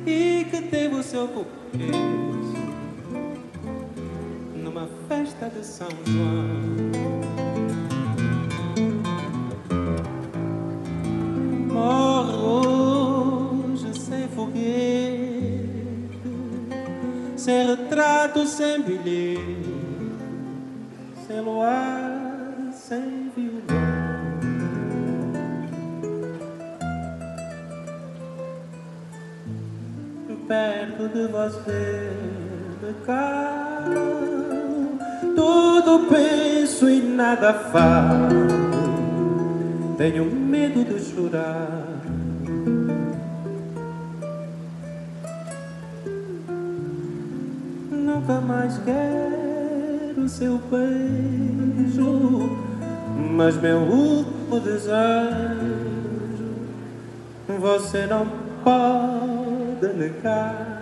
e 0.07 0.45
que 0.49 0.61
teve 0.63 0.95
o 0.95 1.03
seu 1.03 1.27
começo 1.27 1.51
numa 4.55 4.89
festa 5.07 5.49
de 5.49 5.63
São 5.63 5.87
João. 6.05 6.91
Morre 11.71 12.33
hoje 12.33 13.99
sem 13.99 14.27
foguete, 14.29 14.81
sem 17.37 17.67
retrato, 17.67 18.47
sem 18.47 18.81
bilhete, 18.81 19.20
de 31.13 31.27
você 31.27 32.11
calo. 33.05 34.97
Tudo 35.35 36.07
penso 36.09 36.89
e 36.89 37.01
nada 37.01 37.53
falo. 37.53 38.47
Tenho 39.97 40.25
medo 40.25 40.83
de 40.83 40.99
chorar. 40.99 42.01
Nunca 47.91 48.41
mais 48.41 48.77
quero 48.79 50.27
seu 50.27 50.59
beijo, 50.69 52.57
mas 53.35 53.55
meu 53.57 53.79
último 53.79 54.59
desejo 54.59 55.91
você 57.59 58.07
não 58.07 58.25
pode 58.63 59.93
negar. 59.97 60.80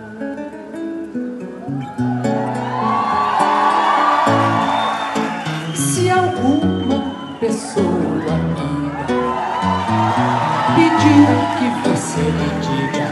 Se 5.74 6.10
alguma 6.10 7.38
pessoa 7.40 7.86
amiga 8.28 9.06
pedir 10.76 11.26
que 11.56 11.68
você 11.88 12.20
me 12.20 12.48
diga 12.60 13.08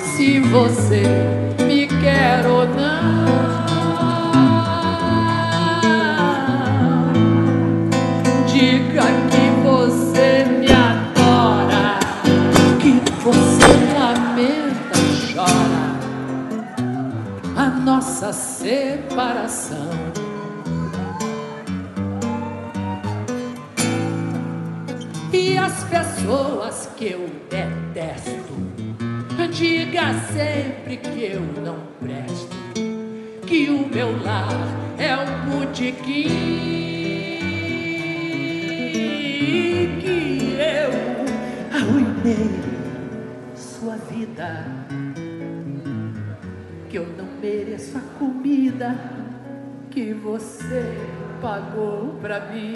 se 0.00 0.40
você 0.40 1.02
separação. 19.14 19.90
E 25.32 25.56
as 25.56 25.84
pessoas 25.84 26.88
que 26.96 27.12
eu 27.12 27.30
detesto, 27.48 28.54
diga 29.52 30.14
sempre 30.32 30.96
que 30.96 31.32
eu 31.32 31.40
não 31.62 31.78
presto, 32.00 32.56
que 33.46 33.70
o 33.70 33.86
meu 33.88 34.20
lar 34.20 34.50
é 34.98 35.16
um 35.16 35.60
botequim, 35.60 36.28
que 40.00 40.56
eu 40.58 41.78
arruinei 41.78 42.50
sua 43.54 43.96
vida, 44.10 44.64
mereço 47.44 47.98
a 47.98 48.18
comida 48.18 48.98
que 49.90 50.14
você 50.14 50.82
pagou 51.42 52.18
pra 52.22 52.40
mim. 52.40 52.72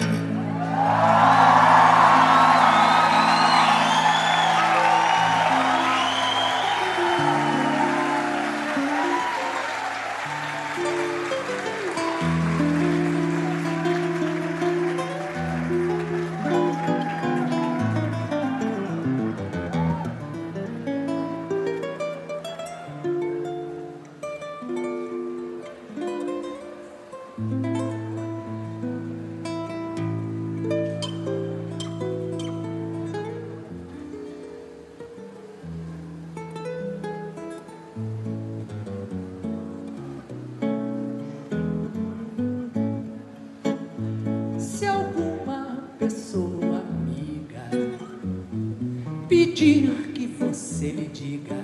Pedir 49.49 50.11
que 50.13 50.27
você 50.27 50.91
me 50.91 51.07
diga 51.07 51.55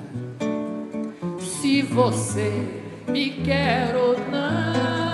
se 1.40 1.84
você 1.84 2.52
me 3.08 3.30
quer 3.44 3.96
ou 3.96 4.18
não. 4.32 5.05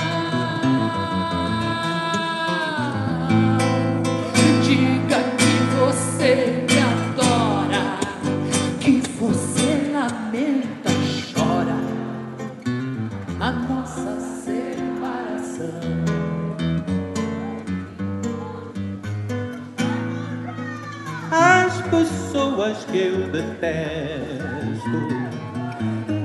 Detesto, 23.62 25.08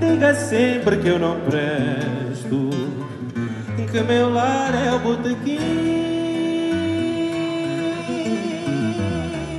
diga 0.00 0.34
sempre 0.34 0.96
que 0.96 1.08
eu 1.08 1.18
não 1.18 1.38
presto, 1.40 2.70
que 3.92 4.00
meu 4.00 4.32
lar 4.32 4.74
é 4.74 4.92
o 4.92 4.98
botequim. 4.98 5.58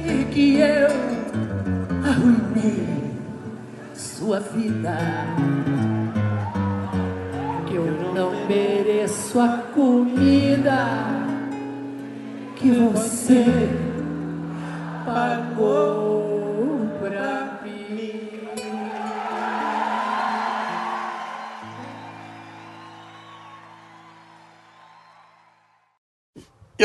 E 0.05 0.25
que 0.31 0.59
eu 0.59 0.87
arruinei 2.03 3.13
sua 3.93 4.39
vida. 4.39 4.97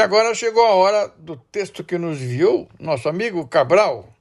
Agora 0.03 0.35
chegou 0.35 0.65
a 0.67 0.75
hora 0.75 1.15
do 1.17 1.37
texto 1.37 1.85
que 1.85 1.97
nos 1.97 2.21
enviou 2.21 2.69
nosso 2.79 3.09
amigo 3.09 3.47
Cabral. 3.47 4.13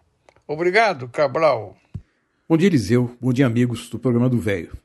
Obrigado, 0.47 1.07
Cabral. 1.07 1.75
Bom 2.47 2.55
dia, 2.55 2.67
Eliseu. 2.67 3.17
Bom 3.19 3.33
dia, 3.33 3.47
amigos 3.47 3.89
do 3.89 3.97
programa 3.97 4.29
do 4.29 4.37
Velho. 4.37 4.77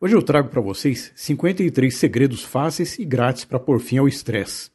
Hoje 0.00 0.14
eu 0.16 0.22
trago 0.22 0.48
para 0.48 0.62
vocês 0.62 1.12
53 1.14 1.94
segredos 1.94 2.42
fáceis 2.42 2.98
e 2.98 3.04
grátis 3.04 3.44
para 3.44 3.60
pôr 3.60 3.78
fim 3.78 3.98
ao 3.98 4.08
estresse. 4.08 4.70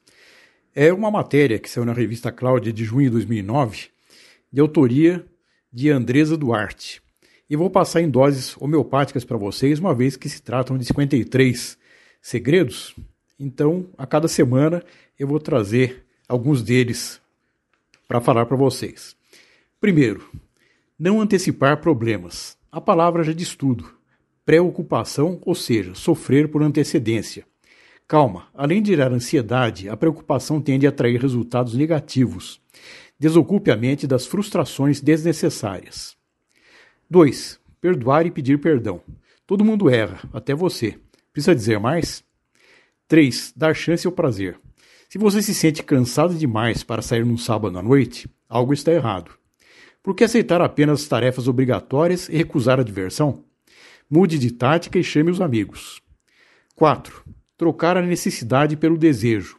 É 0.76 0.94
uma 0.94 1.10
matéria 1.10 1.58
que 1.58 1.70
saiu 1.70 1.86
na 1.86 1.94
revista 1.94 2.32
Cláudia 2.32 2.72
de 2.72 2.86
junho 2.86 3.06
de 3.06 3.12
2009, 3.14 3.88
de 4.54 4.62
autoria 4.62 5.26
de 5.74 5.90
Andresa 5.90 6.38
Duarte. 6.38 7.02
E 7.50 7.56
vou 7.56 7.72
passar 7.72 8.02
em 8.02 8.10
doses 8.10 8.56
homeopáticas 8.60 9.26
para 9.26 9.38
vocês, 9.38 9.80
uma 9.80 9.96
vez 9.96 10.16
que 10.16 10.30
se 10.30 10.40
tratam 10.40 10.78
de 10.78 10.86
53 10.86 11.80
segredos. 12.22 12.96
Então, 13.40 13.88
a 13.98 14.06
cada 14.06 14.28
semana 14.28 14.84
eu 15.18 15.28
vou 15.28 15.40
trazer 15.40 16.06
alguns 16.28 16.62
deles 16.62 17.22
para 18.08 18.22
falar 18.22 18.46
para 18.46 18.56
vocês. 18.56 19.16
Primeiro, 19.80 20.30
não 20.98 21.22
antecipar 21.22 21.82
problemas. 21.82 22.58
A 22.72 22.82
palavra 22.82 23.24
já 23.24 23.34
diz 23.34 23.56
tudo. 23.56 23.94
Preocupação, 24.46 25.42
ou 25.46 25.54
seja, 25.54 25.94
sofrer 25.94 26.50
por 26.50 26.64
antecedência. 26.64 27.46
Calma, 28.08 28.48
além 28.54 28.82
de 28.82 28.92
gerar 28.92 29.12
ansiedade, 29.12 29.90
a 29.90 29.98
preocupação 29.98 30.62
tende 30.62 30.86
a 30.86 30.90
atrair 30.90 31.20
resultados 31.20 31.74
negativos. 31.74 32.62
Desocupe 33.20 33.70
a 33.70 33.76
mente 33.76 34.08
das 34.08 34.26
frustrações 34.26 35.02
desnecessárias. 35.02 36.16
2. 37.10 37.60
Perdoar 37.82 38.26
e 38.26 38.32
pedir 38.32 38.60
perdão. 38.60 39.02
Todo 39.46 39.66
mundo 39.66 39.90
erra, 39.90 40.22
até 40.32 40.54
você. 40.54 40.98
Precisa 41.34 41.54
dizer 41.54 41.80
mais? 41.80 42.24
3. 43.08 43.54
Dar 43.56 43.76
chance 43.76 44.08
ao 44.08 44.14
prazer. 44.14 44.60
Se 45.10 45.18
você 45.18 45.42
se 45.42 45.54
sente 45.54 45.84
cansado 45.84 46.36
demais 46.36 46.84
para 46.84 47.02
sair 47.02 47.26
num 47.26 47.38
sábado 47.38 47.80
à 47.80 47.82
noite, 47.82 48.30
algo 48.50 48.74
está 48.74 48.92
errado. 48.92 49.32
Por 50.04 50.14
que 50.14 50.26
aceitar 50.26 50.62
apenas 50.62 51.02
as 51.02 51.08
tarefas 51.08 51.48
obrigatórias 51.48 52.28
e 52.28 52.36
recusar 52.36 52.78
a 52.78 52.84
diversão? 52.84 53.46
Mude 54.10 54.38
de 54.38 54.52
tática 54.52 55.00
e 55.00 55.04
chame 55.04 55.32
os 55.32 55.40
amigos. 55.40 56.02
4. 56.76 57.24
Trocar 57.58 57.96
a 57.96 58.02
necessidade 58.02 58.76
pelo 58.76 58.98
desejo. 58.98 59.58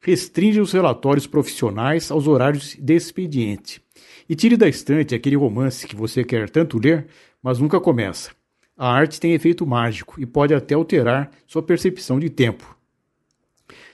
Restringe 0.00 0.60
os 0.60 0.72
relatórios 0.72 1.26
profissionais 1.26 2.12
aos 2.12 2.28
horários 2.28 2.76
de 2.78 2.94
expediente. 2.94 3.82
E 4.28 4.36
tire 4.36 4.56
da 4.56 4.68
estante 4.68 5.12
aquele 5.12 5.36
romance 5.36 5.88
que 5.88 5.96
você 5.96 6.22
quer 6.22 6.48
tanto 6.48 6.78
ler, 6.78 7.08
mas 7.42 7.58
nunca 7.58 7.80
começa. 7.80 8.30
A 8.76 8.92
arte 8.92 9.18
tem 9.18 9.32
efeito 9.32 9.66
mágico 9.66 10.20
e 10.20 10.26
pode 10.26 10.54
até 10.54 10.74
alterar 10.74 11.32
sua 11.46 11.62
percepção 11.64 12.20
de 12.20 12.30
tempo. 12.30 12.73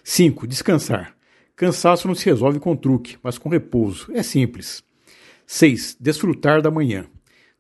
5. 0.03 0.47
Descansar. 0.47 1.15
Cansaço 1.57 2.09
não 2.09 2.15
se 2.15 2.25
resolve 2.27 2.59
com 2.59 2.75
truque, 2.75 3.19
mas 3.23 3.37
com 3.37 3.49
repouso. 3.49 4.11
É 4.13 4.23
simples. 4.23 4.83
6. 5.47 5.97
Desfrutar 6.01 6.63
da 6.63 6.71
manhã. 6.71 7.07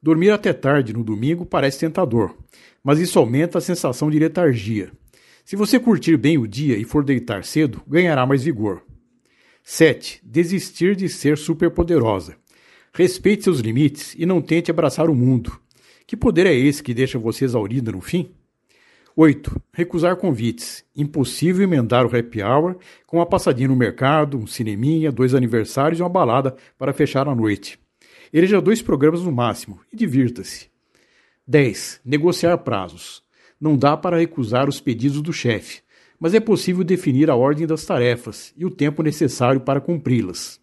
Dormir 0.03 0.31
até 0.31 0.53
tarde 0.53 0.95
no 0.95 1.05
domingo 1.05 1.45
parece 1.45 1.81
tentador, 1.81 2.35
mas 2.83 2.99
isso 2.99 3.19
aumenta 3.19 3.59
a 3.59 3.61
sensação 3.61 4.11
de 4.11 4.19
letargia. 4.19 4.91
Se 5.45 5.57
você 5.57 5.79
curtir 5.79 6.17
bem 6.17 6.39
o 6.39 6.47
dia 6.47 6.79
e 6.79 6.85
for 6.85 7.05
deitar 7.05 7.45
cedo, 7.45 7.83
ganhará 7.87 8.25
mais 8.25 8.43
vigor. 8.43 8.83
7. 9.63 10.21
Desistir 10.25 10.97
de 10.97 11.09
ser 11.09 11.37
superpoderosa. 11.37 12.37
Respeite 12.95 13.45
seus 13.45 13.61
limites 13.61 14.15
e 14.19 14.25
não 14.25 14.41
tente 14.41 14.71
abraçar 14.71 15.11
o 15.11 15.15
mundo. 15.15 15.61
Que 16.07 16.17
poder 16.17 16.47
é 16.47 16.55
esse 16.55 16.83
que 16.83 16.95
deixa 16.95 17.19
você 17.19 17.45
exaurida 17.45 17.93
no 17.93 18.01
fim? 18.01 18.31
8. 19.23 19.61
Recusar 19.75 20.17
convites. 20.17 20.83
Impossível 20.97 21.63
emendar 21.63 22.07
o 22.07 22.17
happy 22.17 22.43
hour 22.43 22.79
com 23.07 23.19
uma 23.19 23.27
passadinha 23.27 23.69
no 23.69 23.77
mercado, 23.77 24.39
um 24.39 24.47
cineminha, 24.47 25.13
dois 25.13 25.35
aniversários 25.35 26.01
e 26.01 26.03
uma 26.03 26.09
balada 26.09 26.57
para 26.79 26.95
fechar 26.95 27.29
a 27.29 27.35
noite. 27.35 27.79
Eleja 28.33 28.63
dois 28.63 28.81
programas 28.81 29.21
no 29.21 29.31
máximo 29.31 29.79
e 29.93 29.97
divirta-se. 29.97 30.71
10. 31.47 32.01
Negociar 32.03 32.57
prazos. 32.57 33.23
Não 33.61 33.77
dá 33.77 33.95
para 33.95 34.17
recusar 34.17 34.71
os 34.71 34.81
pedidos 34.81 35.21
do 35.21 35.35
chefe, 35.35 35.83
mas 36.19 36.33
é 36.33 36.41
possível 36.41 36.83
definir 36.83 37.29
a 37.29 37.37
ordem 37.37 37.67
das 37.67 37.85
tarefas 37.85 38.55
e 38.57 38.65
o 38.65 38.71
tempo 38.71 39.03
necessário 39.03 39.61
para 39.61 39.83
cumpri-las. 39.83 40.59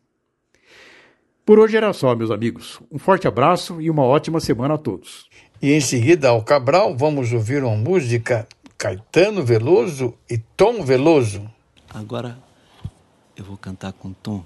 Por 1.45 1.59
hoje 1.59 1.77
era 1.77 1.93
só, 1.93 2.15
meus 2.15 2.31
amigos. 2.31 2.81
Um 2.91 2.97
forte 2.97 3.27
abraço 3.27 3.79
e 3.79 3.87
uma 3.87 4.01
ótima 4.01 4.39
semana 4.39 4.73
a 4.73 4.77
todos. 4.79 5.26
E 5.59 5.73
em 5.73 5.81
seguida, 5.81 6.29
ao 6.29 6.43
Cabral, 6.43 6.95
vamos 6.95 7.33
ouvir 7.33 7.63
uma 7.63 7.75
música 7.75 8.47
Caetano 8.77 9.43
Veloso 9.43 10.13
e 10.29 10.37
Tom 10.37 10.83
Veloso. 10.83 11.49
Agora 11.89 12.37
eu 13.35 13.43
vou 13.43 13.57
cantar 13.57 13.91
com 13.91 14.13
Tom 14.13 14.45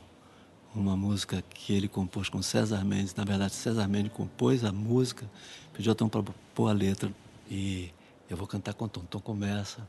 uma 0.73 0.95
música 0.95 1.43
que 1.49 1.73
ele 1.73 1.89
compôs 1.89 2.29
com 2.29 2.41
César 2.41 2.85
Mendes. 2.85 3.13
Na 3.13 3.25
verdade, 3.25 3.53
César 3.53 3.89
Mendes 3.89 4.13
compôs 4.13 4.63
a 4.63 4.71
música, 4.71 5.29
pediu 5.73 5.91
a 5.91 5.95
Tom 5.95 6.07
para 6.07 6.23
pôr 6.55 6.69
a 6.69 6.71
letra. 6.71 7.11
E 7.49 7.89
eu 8.29 8.37
vou 8.37 8.47
cantar 8.47 8.73
com 8.73 8.87
Tom. 8.87 9.01
Tom 9.01 9.19
começa. 9.19 9.85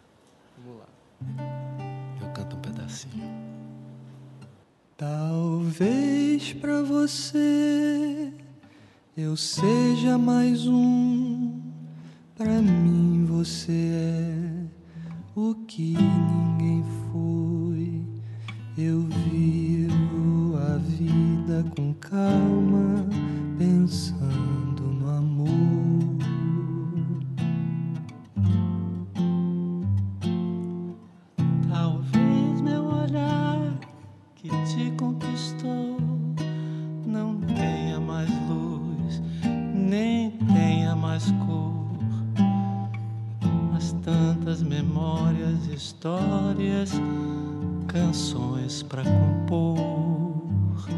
Vamos 0.58 0.80
lá. 0.80 0.86
Eu 2.20 2.32
canto 2.32 2.56
um 2.56 2.60
pedacinho. 2.60 3.30
Talvez 4.96 6.52
para 6.54 6.82
você 6.82 8.32
eu 9.14 9.36
seja 9.36 10.16
mais 10.16 10.66
um. 10.66 11.11
Para 12.42 12.60
mim 12.60 13.24
você 13.24 13.72
é 13.72 14.66
o 15.36 15.54
que 15.64 15.94
ninguém 15.94 16.84
foi. 17.12 18.04
Eu 18.76 19.02
vivo 19.30 20.56
a 20.56 20.76
vida 20.78 21.64
com 21.76 21.94
calma, 21.94 23.06
pensando 23.56 24.82
no 24.82 25.08
amor. 25.08 25.81
Histórias, 46.92 47.00
canções 47.88 48.82
para 48.82 49.02
compor. 49.04 50.88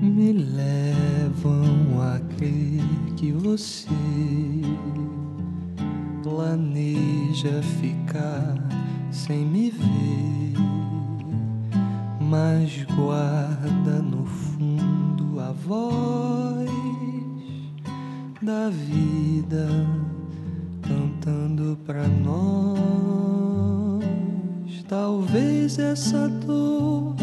Me 0.00 0.32
levam 0.32 2.00
a 2.00 2.18
crer 2.36 3.14
que 3.16 3.32
você 3.32 3.88
planeja 6.22 7.62
ficar 7.80 8.54
sem 9.10 9.44
me 9.44 9.61
essa 26.02 26.28
dor 26.28 27.14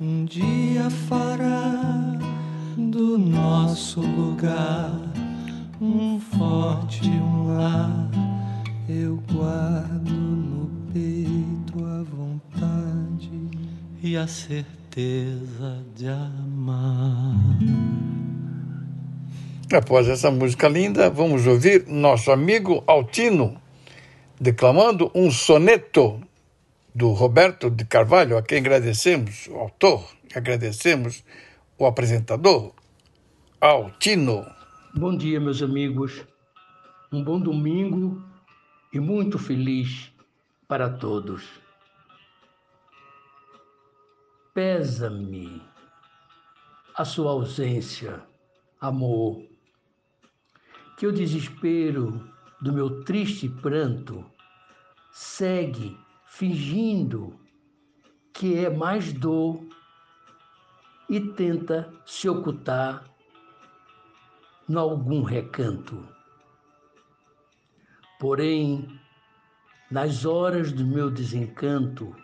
um 0.00 0.24
dia 0.24 0.90
fará 0.90 2.18
do 2.76 3.16
nosso 3.16 4.00
lugar 4.00 4.90
um 5.80 6.18
forte 6.18 7.08
um 7.08 7.46
lar. 7.46 8.10
Eu 8.88 9.22
guardo 9.32 10.10
no 10.10 10.68
peito 10.92 11.84
a 11.84 12.02
vontade 12.02 13.30
e 14.02 14.16
a 14.16 14.26
certeza 14.26 15.84
de 15.94 16.08
amar. 16.08 17.36
Após 19.72 20.08
essa 20.08 20.28
música 20.28 20.66
linda, 20.68 21.08
vamos 21.08 21.46
ouvir 21.46 21.86
nosso 21.86 22.32
amigo 22.32 22.82
Altino 22.84 23.56
declamando 24.40 25.08
um 25.14 25.30
soneto 25.30 26.20
do 26.94 27.12
Roberto 27.12 27.70
de 27.70 27.84
Carvalho, 27.84 28.36
a 28.36 28.42
quem 28.42 28.58
agradecemos, 28.58 29.46
o 29.48 29.56
autor, 29.56 30.08
agradecemos 30.34 31.24
o 31.78 31.86
apresentador, 31.86 32.74
Altino. 33.60 34.46
Bom 34.94 35.16
dia, 35.16 35.38
meus 35.38 35.62
amigos. 35.62 36.24
Um 37.12 37.22
bom 37.22 37.40
domingo 37.40 38.22
e 38.92 39.00
muito 39.00 39.38
feliz 39.38 40.12
para 40.66 40.90
todos. 40.90 41.44
Pesa-me 44.52 45.62
a 46.96 47.04
sua 47.04 47.30
ausência, 47.30 48.20
amor, 48.80 49.40
que 50.96 51.06
o 51.06 51.12
desespero 51.12 52.28
do 52.60 52.72
meu 52.72 53.04
triste 53.04 53.48
pranto 53.48 54.24
segue 55.12 55.96
fingindo 56.38 57.36
que 58.32 58.64
é 58.64 58.70
mais 58.70 59.12
dor 59.12 59.60
e 61.10 61.18
tenta 61.18 61.92
se 62.06 62.28
ocultar 62.28 63.02
em 64.68 64.76
algum 64.76 65.24
recanto. 65.24 66.08
Porém, 68.20 69.00
nas 69.90 70.24
horas 70.24 70.70
do 70.70 70.86
meu 70.86 71.10
desencanto, 71.10 72.14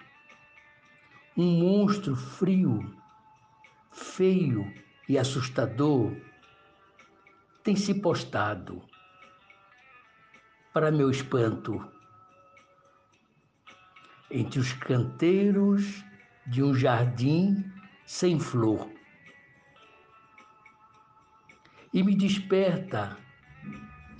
um 1.36 1.50
monstro 1.58 2.14
frio, 2.14 2.96
feio 3.90 4.72
e 5.08 5.18
assustador 5.18 6.14
tem 7.64 7.74
se 7.74 7.92
postado 7.92 8.80
para 10.72 10.92
meu 10.92 11.10
espanto 11.10 11.93
entre 14.34 14.58
os 14.58 14.72
canteiros 14.72 16.04
de 16.44 16.60
um 16.60 16.74
jardim 16.74 17.64
sem 18.04 18.40
flor 18.40 18.90
e 21.92 22.02
me 22.02 22.16
desperta 22.16 23.16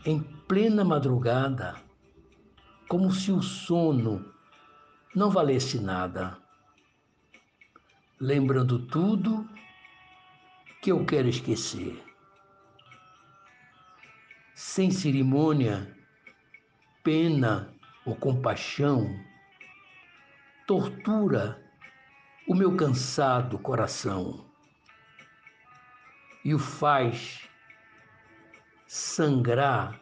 em 0.07 0.23
plena 0.47 0.85
madrugada, 0.85 1.75
como 2.89 3.11
se 3.11 3.33
o 3.33 3.43
sono 3.43 4.33
não 5.17 5.31
valesse 5.33 5.81
nada, 5.81 6.39
lembrando 8.21 8.87
tudo 8.87 9.49
que 10.81 10.93
eu 10.93 11.05
quero 11.05 11.29
esquecer. 11.29 12.01
Sem 14.55 14.93
cerimônia, 14.93 15.93
pena 17.03 17.75
ou 18.07 18.15
compaixão, 18.15 19.09
tortura 20.67 21.63
o 22.49 22.55
meu 22.55 22.77
cansado 22.77 23.59
coração 23.59 24.45
e 26.45 26.55
o 26.55 26.59
faz 26.59 27.49
sangrar 28.87 30.01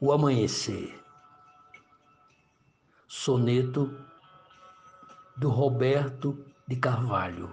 o 0.00 0.12
amanhecer. 0.12 0.94
Soneto 3.06 3.98
do 5.36 5.48
Roberto 5.48 6.44
de 6.66 6.76
Carvalho. 6.76 7.52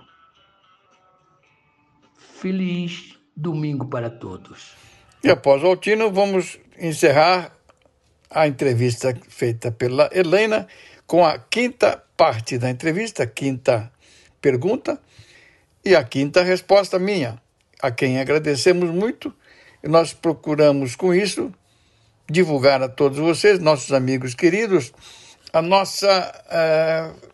Feliz 2.15 3.17
domingo 3.35 3.87
para 3.87 4.09
todos. 4.09 4.75
E 5.23 5.29
após 5.29 5.63
o 5.63 5.67
Altino, 5.67 6.11
vamos 6.11 6.59
encerrar 6.77 7.55
a 8.29 8.47
entrevista 8.47 9.17
feita 9.27 9.71
pela 9.71 10.09
Helena 10.11 10.67
com 11.07 11.25
a 11.25 11.37
quinta 11.37 12.01
parte 12.17 12.57
da 12.57 12.69
entrevista, 12.69 13.25
quinta 13.27 13.91
pergunta 14.41 14.99
e 15.83 15.95
a 15.95 16.03
quinta 16.03 16.43
resposta 16.43 16.97
minha, 16.97 17.41
a 17.81 17.91
quem 17.91 18.19
agradecemos 18.19 18.89
muito 18.89 19.33
e 19.83 19.87
nós 19.87 20.13
procuramos, 20.13 20.95
com 20.95 21.13
isso, 21.13 21.53
divulgar 22.29 22.81
a 22.81 22.89
todos 22.89 23.19
vocês, 23.19 23.59
nossos 23.59 23.91
amigos 23.91 24.33
queridos, 24.33 24.91
a 25.53 25.61
nossa 25.61 26.43
uh, 26.47 27.29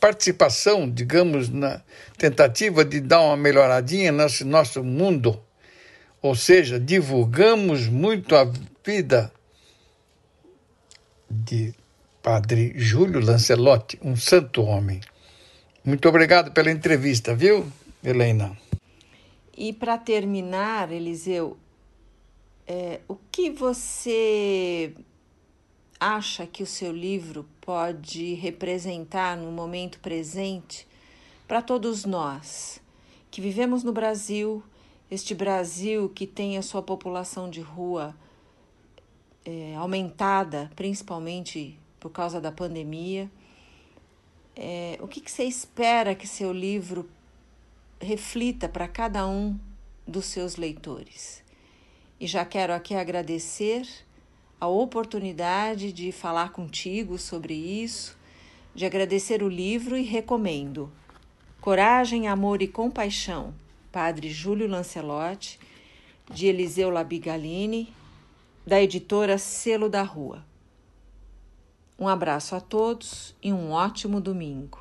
participação, 0.00 0.90
digamos, 0.90 1.50
na 1.50 1.82
tentativa 2.16 2.84
de 2.84 3.00
dar 3.00 3.20
uma 3.20 3.36
melhoradinha 3.36 4.10
nesse 4.10 4.42
nosso 4.42 4.82
mundo. 4.82 5.38
Ou 6.22 6.34
seja, 6.34 6.80
divulgamos 6.80 7.86
muito 7.88 8.34
a 8.34 8.50
vida 8.84 9.30
de 11.30 11.74
Padre 12.22 12.72
Júlio 12.76 13.20
Lancelotti, 13.20 13.98
um 14.00 14.14
santo 14.14 14.62
homem. 14.62 15.00
Muito 15.84 16.08
obrigado 16.08 16.52
pela 16.52 16.70
entrevista, 16.70 17.34
viu, 17.34 17.66
Helena? 18.02 18.56
E 19.58 19.72
para 19.72 19.98
terminar, 19.98 20.92
Eliseu, 20.92 21.56
é, 22.64 23.00
o 23.08 23.16
que 23.16 23.50
você 23.50 24.94
acha 25.98 26.46
que 26.46 26.62
o 26.62 26.66
seu 26.66 26.92
livro 26.92 27.44
pode 27.60 28.34
representar 28.34 29.36
no 29.36 29.50
momento 29.50 29.98
presente 29.98 30.86
para 31.48 31.60
todos 31.60 32.04
nós 32.04 32.80
que 33.32 33.40
vivemos 33.40 33.82
no 33.82 33.92
Brasil, 33.92 34.62
este 35.10 35.34
Brasil 35.34 36.08
que 36.08 36.28
tem 36.28 36.56
a 36.56 36.62
sua 36.62 36.82
população 36.82 37.50
de 37.50 37.60
rua 37.60 38.14
é, 39.44 39.74
aumentada, 39.74 40.70
principalmente 40.76 41.81
por 42.02 42.10
causa 42.10 42.40
da 42.40 42.50
pandemia? 42.50 43.30
É, 44.56 44.98
o 45.00 45.06
que, 45.06 45.20
que 45.20 45.30
você 45.30 45.44
espera 45.44 46.16
que 46.16 46.26
seu 46.26 46.52
livro 46.52 47.08
reflita 48.00 48.68
para 48.68 48.88
cada 48.88 49.24
um 49.24 49.56
dos 50.04 50.24
seus 50.24 50.56
leitores? 50.56 51.44
E 52.18 52.26
já 52.26 52.44
quero 52.44 52.74
aqui 52.74 52.96
agradecer 52.96 53.86
a 54.60 54.66
oportunidade 54.66 55.92
de 55.92 56.10
falar 56.10 56.50
contigo 56.50 57.16
sobre 57.18 57.54
isso, 57.54 58.18
de 58.74 58.84
agradecer 58.84 59.40
o 59.40 59.48
livro 59.48 59.96
e 59.96 60.02
recomendo. 60.02 60.90
Coragem, 61.60 62.26
Amor 62.26 62.62
e 62.62 62.66
Compaixão, 62.66 63.54
Padre 63.92 64.28
Júlio 64.28 64.66
Lancelotti, 64.66 65.60
de 66.28 66.46
Eliseu 66.48 66.90
Labigalini, 66.90 67.94
da 68.66 68.82
editora 68.82 69.38
Selo 69.38 69.88
da 69.88 70.02
Rua. 70.02 70.44
Um 72.02 72.08
abraço 72.08 72.56
a 72.56 72.60
todos 72.60 73.32
e 73.40 73.52
um 73.52 73.70
ótimo 73.70 74.20
domingo. 74.20 74.76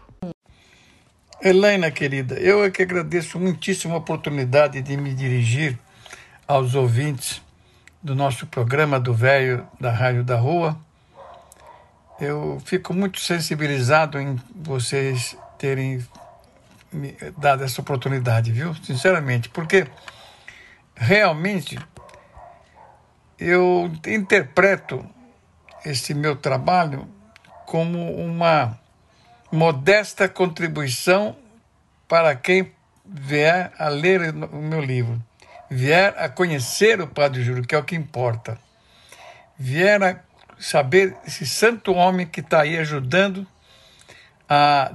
Helena, 1.39 1.91
querida, 1.91 2.33
eu 2.39 2.63
é 2.63 2.71
que 2.71 2.81
agradeço 2.81 3.39
muitíssimo 3.39 3.93
a 3.93 3.97
oportunidade 3.97 4.81
de 4.81 4.97
me 4.97 5.13
dirigir 5.13 5.77
aos 6.47 6.73
ouvintes 6.73 7.39
do 8.01 8.15
nosso 8.15 8.47
programa 8.47 8.99
do 8.99 9.13
Velho 9.13 9.67
da 9.79 9.91
Rádio 9.91 10.23
da 10.23 10.35
Rua. 10.35 10.75
Eu 12.19 12.59
fico 12.65 12.91
muito 12.91 13.19
sensibilizado 13.19 14.19
em 14.19 14.41
vocês 14.55 15.37
terem 15.59 16.03
me 16.91 17.15
dado 17.37 17.63
essa 17.63 17.81
oportunidade, 17.81 18.51
viu? 18.51 18.73
Sinceramente, 18.83 19.47
porque 19.47 19.85
realmente 20.95 21.77
eu 23.37 23.91
interpreto 24.07 25.07
esse 25.85 26.13
meu 26.13 26.35
trabalho 26.35 27.07
como 27.65 28.15
uma 28.15 28.77
modesta 29.51 30.27
contribuição 30.27 31.35
para 32.07 32.35
quem 32.35 32.71
vier 33.05 33.71
a 33.77 33.89
ler 33.89 34.33
o 34.33 34.61
meu 34.61 34.81
livro 34.81 35.21
vier 35.71 36.13
a 36.17 36.27
conhecer 36.27 36.99
o 36.99 37.07
Padre 37.07 37.41
Júlio, 37.41 37.63
que 37.63 37.73
é 37.73 37.77
o 37.77 37.83
que 37.83 37.95
importa, 37.95 38.59
vier 39.57 40.03
a 40.03 40.19
saber 40.59 41.15
esse 41.25 41.45
santo 41.45 41.93
homem 41.93 42.27
que 42.27 42.41
está 42.41 42.61
aí 42.61 42.77
ajudando 42.77 43.47
a 44.49 44.91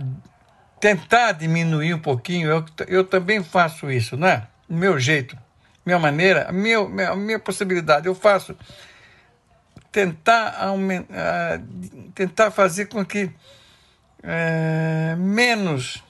tentar 0.79 1.33
diminuir 1.33 1.95
um 1.95 1.99
pouquinho, 1.99 2.51
eu, 2.51 2.65
eu 2.87 3.05
também 3.05 3.43
faço 3.43 3.91
isso, 3.91 4.19
né? 4.19 4.47
O 4.69 4.75
meu 4.75 5.01
jeito, 5.01 5.37
minha 5.85 5.99
maneira, 5.99 6.47
a 6.47 6.53
minha, 6.53 6.79
a 7.11 7.17
minha 7.17 7.39
possibilidade, 7.39 8.07
eu 8.07 8.15
faço 8.15 8.55
tentar, 9.97 10.63
aumentar, 10.63 11.63
tentar 12.15 12.51
fazer 12.51 12.85
com 12.85 13.03
que 13.03 13.31
é, 14.23 15.17
menos 15.17 16.05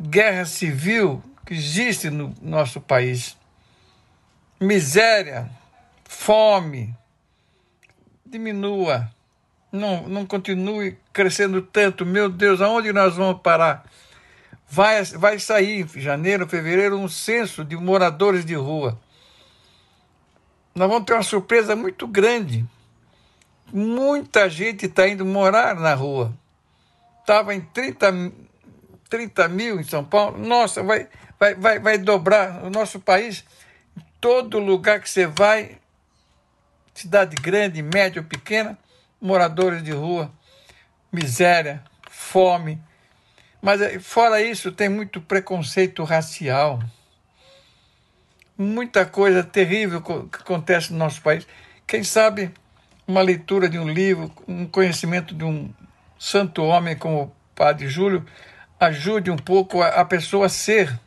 guerra 0.00 0.46
civil 0.46 1.22
que 1.44 1.52
existe 1.52 2.08
no 2.08 2.34
nosso 2.40 2.80
país, 2.80 3.36
miséria, 4.58 5.50
fome, 6.04 6.96
diminua, 8.24 9.12
não, 9.70 10.08
não 10.08 10.24
continue 10.24 10.96
crescendo 11.12 11.60
tanto. 11.60 12.06
Meu 12.06 12.30
Deus, 12.30 12.62
aonde 12.62 12.90
nós 12.90 13.16
vamos 13.16 13.42
parar? 13.42 13.84
Vai, 14.66 15.04
vai 15.04 15.38
sair 15.38 15.82
em 15.94 16.00
janeiro, 16.00 16.48
fevereiro, 16.48 16.96
um 16.96 17.06
censo 17.06 17.62
de 17.62 17.76
moradores 17.76 18.46
de 18.46 18.54
rua. 18.54 18.98
Nós 20.76 20.90
vamos 20.90 21.06
ter 21.06 21.14
uma 21.14 21.22
surpresa 21.22 21.74
muito 21.74 22.06
grande. 22.06 22.62
Muita 23.72 24.46
gente 24.50 24.84
está 24.84 25.08
indo 25.08 25.24
morar 25.24 25.74
na 25.74 25.94
rua. 25.94 26.36
Estava 27.20 27.54
em 27.54 27.62
30, 27.62 28.30
30 29.08 29.48
mil 29.48 29.80
em 29.80 29.84
São 29.84 30.04
Paulo. 30.04 30.36
Nossa, 30.36 30.82
vai, 30.82 31.08
vai, 31.40 31.54
vai, 31.54 31.78
vai 31.78 31.96
dobrar 31.96 32.62
o 32.62 32.68
nosso 32.68 33.00
país. 33.00 33.42
Todo 34.20 34.58
lugar 34.58 35.00
que 35.00 35.08
você 35.08 35.26
vai, 35.26 35.78
cidade 36.92 37.36
grande, 37.36 37.80
média 37.80 38.20
ou 38.20 38.28
pequena, 38.28 38.78
moradores 39.18 39.82
de 39.82 39.92
rua, 39.92 40.30
miséria, 41.10 41.82
fome. 42.10 42.78
Mas 43.62 43.80
eh, 43.80 43.98
fora 43.98 44.42
isso, 44.42 44.70
tem 44.70 44.90
muito 44.90 45.22
preconceito 45.22 46.04
racial. 46.04 46.80
Muita 48.58 49.04
coisa 49.04 49.44
terrível 49.44 50.00
que 50.00 50.38
acontece 50.38 50.92
no 50.92 50.98
nosso 50.98 51.20
país. 51.20 51.46
Quem 51.86 52.02
sabe 52.02 52.52
uma 53.06 53.20
leitura 53.20 53.68
de 53.68 53.78
um 53.78 53.88
livro, 53.88 54.32
um 54.48 54.66
conhecimento 54.66 55.34
de 55.34 55.44
um 55.44 55.72
santo 56.18 56.62
homem 56.62 56.96
como 56.96 57.22
o 57.22 57.32
Padre 57.54 57.88
Júlio 57.88 58.24
ajude 58.80 59.30
um 59.30 59.36
pouco 59.36 59.82
a, 59.82 60.04
pessoa 60.04 60.46
a 60.46 60.48
ser 60.48 60.98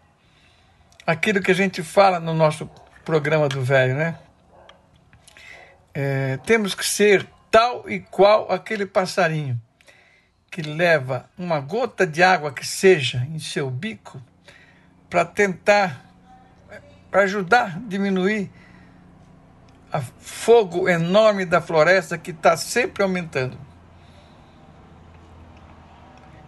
aquilo 1.06 1.41
que 1.41 1.52
a 1.52 1.56
gente 1.56 1.84
fala 1.84 2.20
no 2.20 2.34
nosso 2.34 2.70
programa 3.04 3.50
do 3.50 3.62
velho, 3.64 3.95
né? 3.95 4.18
É, 5.93 6.38
temos 6.45 6.76
que 6.76 6.86
ser 6.86 7.28
tal 7.50 7.89
e 7.89 8.00
qual 8.00 8.52
aquele 8.52 8.86
passarinho 8.86 9.60
que 10.52 10.62
leva 10.62 11.30
uma 11.38 11.60
gota 11.60 12.06
de 12.06 12.24
água 12.24 12.52
que 12.52 12.66
seja 12.66 13.28
em 13.34 13.39
seu 13.39 13.70
bico 13.70 14.22
para 15.10 15.26
tentar 15.26 16.06
para 17.10 17.24
ajudar 17.24 17.78
a 17.78 17.80
diminuir 17.88 18.49
o 19.93 20.01
fogo 20.20 20.88
enorme 20.88 21.45
da 21.45 21.62
floresta 21.62 22.18
que 22.18 22.32
está 22.32 22.55
sempre 22.55 23.03
aumentando. 23.03 23.57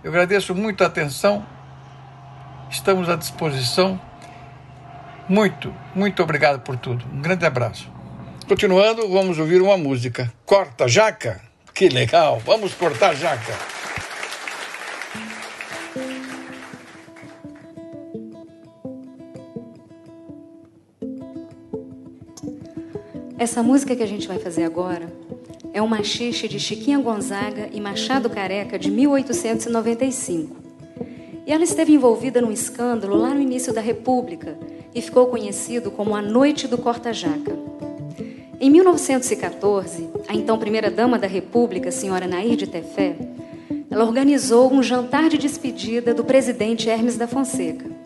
Eu 0.03 0.09
agradeço 0.09 0.55
muito 0.55 0.83
a 0.83 0.87
atenção, 0.87 1.45
estamos 2.69 3.09
à 3.09 3.15
disposição. 3.15 3.99
Muito, 5.29 5.73
muito 5.95 6.21
obrigado 6.21 6.61
por 6.61 6.75
tudo. 6.77 7.05
Um 7.13 7.21
grande 7.21 7.45
abraço. 7.45 7.89
Continuando, 8.47 9.07
vamos 9.09 9.39
ouvir 9.39 9.61
uma 9.61 9.77
música. 9.77 10.31
Corta 10.45 10.87
jaca? 10.87 11.41
Que 11.73 11.87
legal! 11.87 12.39
Vamos 12.39 12.73
cortar 12.73 13.15
jaca. 13.15 13.80
Essa 23.41 23.63
música 23.63 23.95
que 23.95 24.03
a 24.03 24.07
gente 24.07 24.27
vai 24.27 24.37
fazer 24.37 24.63
agora 24.65 25.11
é 25.73 25.81
um 25.81 25.87
machixe 25.87 26.47
de 26.47 26.59
Chiquinha 26.59 26.99
Gonzaga 26.99 27.69
e 27.73 27.81
Machado 27.81 28.29
Careca 28.29 28.77
de 28.77 28.91
1895. 28.91 30.57
E 31.47 31.51
ela 31.51 31.63
esteve 31.63 31.91
envolvida 31.91 32.39
num 32.39 32.51
escândalo 32.51 33.15
lá 33.17 33.33
no 33.33 33.41
início 33.41 33.73
da 33.73 33.81
República 33.81 34.55
e 34.93 35.01
ficou 35.01 35.25
conhecido 35.25 35.89
como 35.89 36.15
a 36.15 36.21
Noite 36.21 36.67
do 36.67 36.77
Corta-Jaca. 36.77 37.57
Em 38.59 38.69
1914, 38.69 40.07
a 40.27 40.35
então 40.35 40.59
primeira-dama 40.59 41.17
da 41.17 41.25
República, 41.25 41.89
senhora 41.89 42.27
Nair 42.27 42.55
de 42.55 42.67
Tefé, 42.67 43.15
ela 43.89 44.05
organizou 44.05 44.71
um 44.71 44.83
jantar 44.83 45.29
de 45.29 45.39
despedida 45.39 46.13
do 46.13 46.23
presidente 46.23 46.91
Hermes 46.91 47.17
da 47.17 47.27
Fonseca 47.27 48.00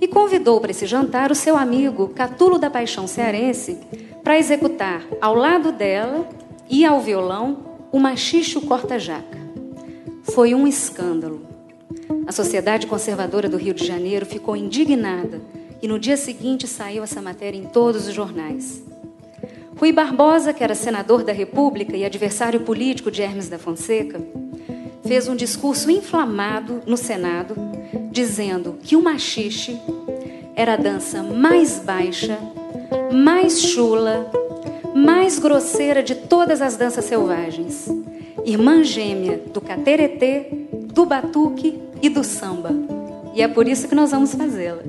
e 0.00 0.06
convidou 0.06 0.60
para 0.60 0.70
esse 0.70 0.86
jantar 0.86 1.30
o 1.30 1.34
seu 1.34 1.56
amigo 1.56 2.08
Catulo 2.08 2.58
da 2.58 2.70
Paixão 2.70 3.06
Cearense 3.06 3.78
para 4.22 4.38
executar 4.38 5.02
ao 5.20 5.34
lado 5.34 5.72
dela 5.72 6.28
e 6.68 6.84
ao 6.84 7.00
violão 7.00 7.58
o 7.90 7.98
machicho 7.98 8.60
corta-jaca. 8.60 9.38
Foi 10.22 10.54
um 10.54 10.66
escândalo. 10.66 11.46
A 12.26 12.32
Sociedade 12.32 12.86
Conservadora 12.86 13.48
do 13.48 13.56
Rio 13.56 13.72
de 13.72 13.86
Janeiro 13.86 14.26
ficou 14.26 14.54
indignada 14.54 15.40
e 15.80 15.88
no 15.88 15.98
dia 15.98 16.16
seguinte 16.16 16.66
saiu 16.66 17.02
essa 17.02 17.22
matéria 17.22 17.58
em 17.58 17.64
todos 17.64 18.06
os 18.06 18.14
jornais. 18.14 18.82
Rui 19.78 19.92
Barbosa, 19.92 20.52
que 20.52 20.64
era 20.64 20.74
senador 20.74 21.22
da 21.22 21.32
República 21.32 21.96
e 21.96 22.04
adversário 22.04 22.60
político 22.60 23.10
de 23.10 23.22
Hermes 23.22 23.48
da 23.48 23.58
Fonseca, 23.58 24.20
fez 25.08 25.26
um 25.26 25.34
discurso 25.34 25.90
inflamado 25.90 26.82
no 26.86 26.98
Senado, 26.98 27.56
dizendo 28.12 28.76
que 28.82 28.94
o 28.94 29.02
machixe 29.02 29.80
era 30.54 30.74
a 30.74 30.76
dança 30.76 31.22
mais 31.22 31.78
baixa, 31.78 32.38
mais 33.10 33.58
chula, 33.62 34.30
mais 34.94 35.38
grosseira 35.38 36.02
de 36.02 36.14
todas 36.14 36.60
as 36.60 36.76
danças 36.76 37.06
selvagens, 37.06 37.88
irmã 38.44 38.84
gêmea 38.84 39.40
do 39.52 39.62
cateretê, 39.62 40.66
do 40.92 41.06
batuque 41.06 41.80
e 42.02 42.10
do 42.10 42.22
samba. 42.22 42.70
E 43.34 43.40
é 43.40 43.48
por 43.48 43.66
isso 43.66 43.88
que 43.88 43.94
nós 43.94 44.10
vamos 44.10 44.34
fazê-la. 44.34 44.82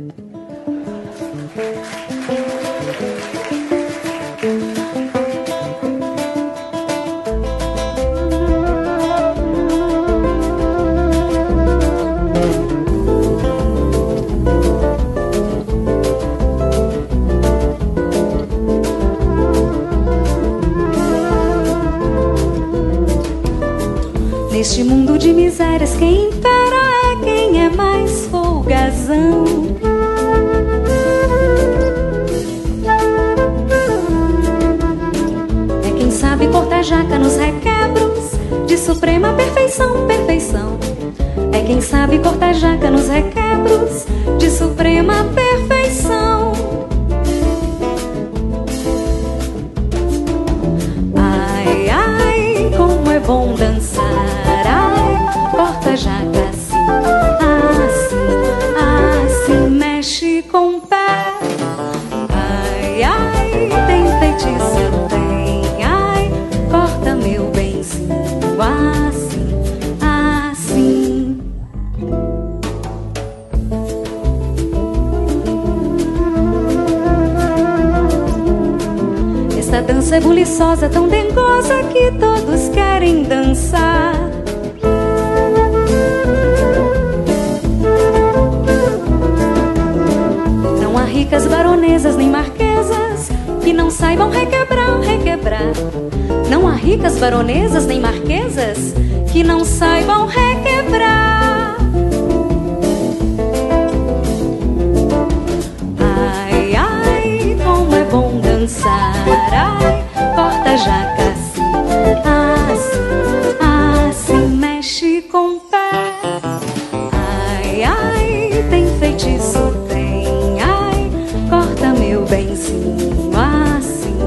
Feitiço 118.99 119.59
tem? 119.87 120.61
Ai, 120.61 121.09
corta 121.49 121.93
meu 121.93 122.25
benzinho 122.25 123.29
assim, 123.35 124.17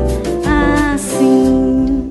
assim. 0.94 2.10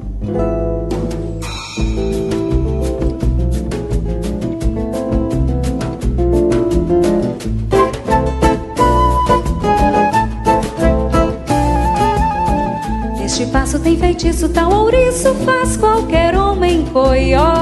Este 13.24 13.46
passo 13.48 13.80
tem 13.80 13.98
feitiço, 13.98 14.50
tal 14.50 14.72
ouriço 14.72 15.34
faz 15.46 15.78
qualquer 15.78 16.36
homem 16.36 16.86
coió. 16.86 17.61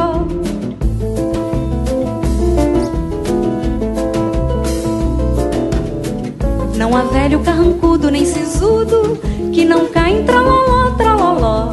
Velho 7.29 7.43
carrancudo 7.43 8.09
nem 8.09 8.25
sisudo 8.25 9.19
que 9.53 9.63
não 9.63 9.85
cai 9.85 10.17
em 10.17 10.23
trololó, 10.23 10.89
trololó. 10.97 11.69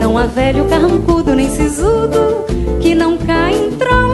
Não 0.00 0.16
há 0.16 0.24
velho 0.24 0.64
carrancudo 0.64 1.34
nem 1.34 1.50
sisudo 1.50 2.46
que 2.80 2.94
não 2.94 3.18
cai 3.18 3.52
em 3.52 3.70
trololó. 3.72 4.07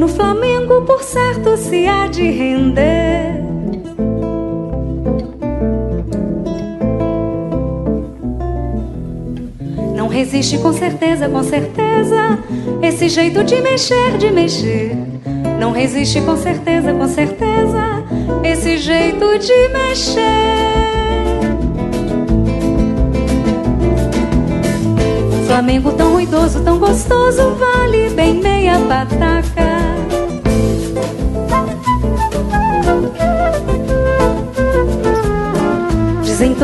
No 0.00 0.08
Flamengo, 0.08 0.80
por 0.86 1.02
certo 1.02 1.58
se 1.58 1.86
há 1.86 2.06
de 2.06 2.22
render. 2.30 3.44
Não 9.94 10.08
resiste 10.08 10.56
com 10.56 10.72
certeza, 10.72 11.28
com 11.28 11.42
certeza, 11.42 12.38
esse 12.80 13.10
jeito 13.10 13.44
de 13.44 13.60
mexer, 13.60 14.16
de 14.16 14.30
mexer. 14.30 14.96
Não 15.58 15.70
resiste 15.70 16.22
com 16.22 16.34
certeza, 16.34 16.94
com 16.94 17.06
certeza, 17.06 18.02
esse 18.42 18.78
jeito 18.78 19.38
de 19.38 19.68
mexer. 19.68 20.80
Flamengo 25.46 25.92
tão 25.92 26.12
ruidoso, 26.12 26.64
tão 26.64 26.78
gostoso, 26.78 27.50
vale 27.56 28.08
bem 28.10 28.40
meia 28.40 28.78
pataca. 28.88 29.69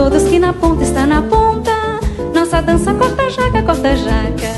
Todos 0.09 0.22
que 0.22 0.38
na 0.38 0.52
ponta 0.52 0.84
está 0.84 1.04
na 1.04 1.20
ponta, 1.20 1.98
nossa 2.32 2.62
dança 2.62 2.94
corta 2.94 3.28
jaca, 3.28 3.61
corta 3.61 3.96
jaca. 3.96 4.52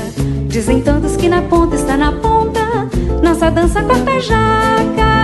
Dizem 0.47 0.79
todos 0.83 1.17
que 1.17 1.27
na 1.27 1.41
ponta 1.41 1.75
está 1.75 1.97
na 1.97 2.11
ponta, 2.11 2.87
nossa 3.23 3.49
dança 3.49 3.81
corta 3.81 4.19
jaca. 4.19 5.18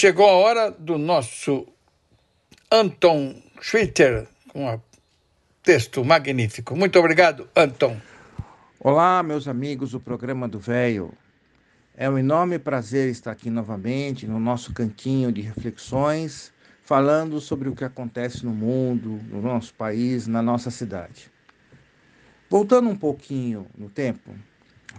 Chegou 0.00 0.26
a 0.26 0.32
hora 0.32 0.70
do 0.70 0.96
nosso 0.96 1.66
Anton 2.72 3.34
Schwitter, 3.60 4.26
com 4.48 4.66
um 4.66 4.80
texto 5.62 6.02
magnífico. 6.02 6.74
Muito 6.74 6.98
obrigado, 6.98 7.46
Anton. 7.54 8.00
Olá, 8.78 9.22
meus 9.22 9.46
amigos 9.46 9.90
do 9.90 10.00
programa 10.00 10.48
do 10.48 10.58
Véio. 10.58 11.12
É 11.94 12.08
um 12.08 12.16
enorme 12.16 12.58
prazer 12.58 13.10
estar 13.10 13.32
aqui 13.32 13.50
novamente 13.50 14.26
no 14.26 14.40
nosso 14.40 14.72
cantinho 14.72 15.30
de 15.30 15.42
reflexões, 15.42 16.50
falando 16.82 17.38
sobre 17.38 17.68
o 17.68 17.74
que 17.74 17.84
acontece 17.84 18.42
no 18.42 18.52
mundo, 18.52 19.20
no 19.28 19.42
nosso 19.42 19.74
país, 19.74 20.26
na 20.26 20.40
nossa 20.40 20.70
cidade. 20.70 21.30
Voltando 22.48 22.88
um 22.88 22.96
pouquinho 22.96 23.66
no 23.76 23.90
tempo, 23.90 24.34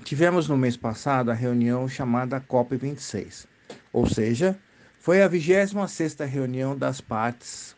tivemos 0.03 0.47
no 0.47 0.55
mês 0.55 0.77
passado 0.77 1.31
a 1.31 1.33
reunião 1.33 1.87
chamada 1.87 2.39
COP26, 2.39 3.47
ou 3.91 4.07
seja, 4.07 4.55
foi 5.01 5.23
a 5.23 5.27
26ª 5.29 6.25
reunião 6.25 6.77
das 6.77 7.01
partes 7.01 7.75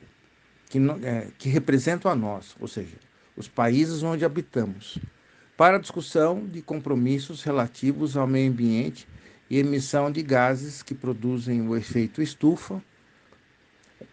que, 0.69 0.77
é, 1.03 1.27
que 1.37 1.47
representam 1.47 2.11
a 2.11 2.15
nós, 2.15 2.53
ou 2.59 2.67
seja, 2.67 2.97
os 3.37 3.47
países 3.47 4.03
onde 4.03 4.25
habitamos, 4.25 4.99
para 5.55 5.79
discussão 5.79 6.45
de 6.45 6.61
compromissos 6.61 7.41
relativos 7.41 8.17
ao 8.17 8.27
meio 8.27 8.51
ambiente 8.51 9.07
e 9.49 9.57
emissão 9.57 10.11
de 10.11 10.21
gases 10.21 10.83
que 10.83 10.93
produzem 10.93 11.65
o 11.65 11.77
efeito 11.77 12.21
estufa, 12.21 12.83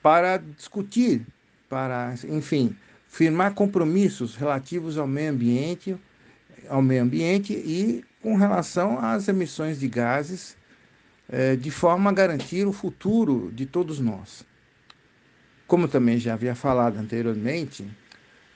para 0.00 0.36
discutir, 0.36 1.26
para, 1.68 2.14
enfim, 2.28 2.76
firmar 3.08 3.54
compromissos 3.54 4.36
relativos 4.36 4.96
ao 4.96 5.08
meio 5.08 5.32
ambiente, 5.32 5.96
ao 6.68 6.80
meio 6.80 7.02
ambiente 7.02 7.54
e 7.54 8.04
com 8.22 8.36
relação 8.36 9.00
às 9.00 9.26
emissões 9.26 9.80
de 9.80 9.88
gases, 9.88 10.56
eh, 11.32 11.56
de 11.56 11.70
forma 11.70 12.10
a 12.10 12.12
garantir 12.12 12.66
o 12.66 12.72
futuro 12.72 13.50
de 13.54 13.66
todos 13.66 14.00
nós. 14.00 14.44
Como 15.66 15.86
também 15.86 16.18
já 16.18 16.34
havia 16.34 16.54
falado 16.54 16.98
anteriormente, 16.98 17.86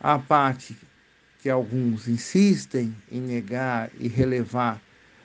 a 0.01 0.19
parte 0.19 0.77
que 1.41 1.49
alguns 1.49 2.09
insistem 2.09 2.95
em 3.11 3.21
negar 3.21 3.91
e 4.01 4.09
relevar 4.09 4.81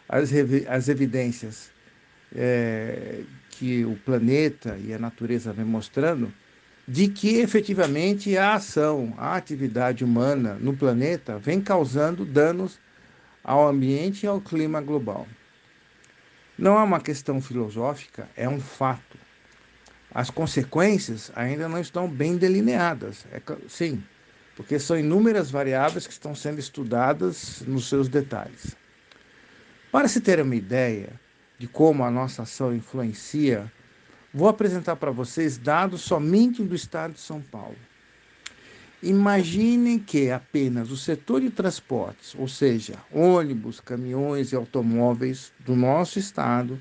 as, 0.07 0.31
as 0.67 0.89
evidências 0.89 1.71
é, 2.35 3.21
que 3.49 3.83
o 3.85 3.95
planeta 3.95 4.77
e 4.77 4.93
a 4.93 4.99
natureza 4.99 5.51
vem 5.51 5.65
mostrando, 5.65 6.31
de 6.87 7.07
que 7.07 7.37
efetivamente 7.37 8.37
a 8.37 8.55
ação, 8.55 9.13
a 9.17 9.35
atividade 9.35 10.03
humana 10.03 10.55
no 10.59 10.75
planeta 10.75 11.37
vem 11.37 11.61
causando 11.61 12.25
danos 12.25 12.79
ao 13.43 13.67
ambiente 13.67 14.23
e 14.23 14.27
ao 14.27 14.41
clima 14.41 14.81
global. 14.81 15.27
Não 16.59 16.77
é 16.77 16.83
uma 16.83 16.99
questão 16.99 17.39
filosófica, 17.39 18.27
é 18.35 18.47
um 18.49 18.59
fato. 18.59 19.17
As 20.13 20.29
consequências 20.29 21.31
ainda 21.33 21.69
não 21.69 21.79
estão 21.79 22.05
bem 22.05 22.35
delineadas. 22.35 23.25
É, 23.31 23.41
sim, 23.69 24.03
porque 24.57 24.77
são 24.77 24.99
inúmeras 24.99 25.49
variáveis 25.49 26.05
que 26.05 26.11
estão 26.11 26.35
sendo 26.35 26.59
estudadas 26.59 27.63
nos 27.65 27.87
seus 27.87 28.09
detalhes. 28.09 28.75
Para 29.89 30.09
se 30.09 30.19
ter 30.19 30.41
uma 30.41 30.53
ideia 30.53 31.13
de 31.57 31.65
como 31.65 32.03
a 32.03 32.11
nossa 32.11 32.41
ação 32.41 32.75
influencia, 32.75 33.71
vou 34.33 34.49
apresentar 34.49 34.97
para 34.97 35.11
vocês 35.11 35.57
dados 35.57 36.01
somente 36.01 36.61
do 36.61 36.75
estado 36.75 37.13
de 37.13 37.21
São 37.21 37.41
Paulo. 37.41 37.77
Imaginem 39.01 39.97
que 39.97 40.29
apenas 40.29 40.91
o 40.91 40.97
setor 40.97 41.39
de 41.39 41.49
transportes, 41.49 42.35
ou 42.37 42.49
seja, 42.49 42.95
ônibus, 43.13 43.79
caminhões 43.79 44.51
e 44.51 44.57
automóveis 44.57 45.53
do 45.65 45.73
nosso 45.73 46.19
estado, 46.19 46.77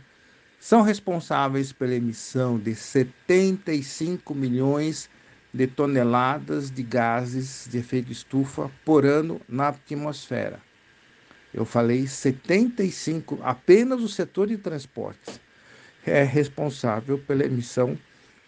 são 0.59 0.83
responsáveis 0.83 1.73
pela 1.73 1.95
emissão 1.95 2.59
de 2.59 2.75
75 2.75 4.35
milhões 4.35 5.09
de 5.55 5.69
toneladas 5.69 6.73
de 6.73 6.83
gases 6.83 7.69
de 7.71 7.79
efeito 7.79 8.11
estufa 8.11 8.69
por 8.85 9.07
ano 9.07 9.41
na 9.49 9.69
atmosfera. 9.69 10.61
Eu 11.55 11.64
falei 11.64 12.09
75, 12.09 13.39
apenas 13.43 14.03
o 14.03 14.09
setor 14.09 14.49
de 14.49 14.59
transportes 14.59 15.41
é 16.05 16.25
responsável 16.25 17.19
pela 17.19 17.45
emissão 17.45 17.97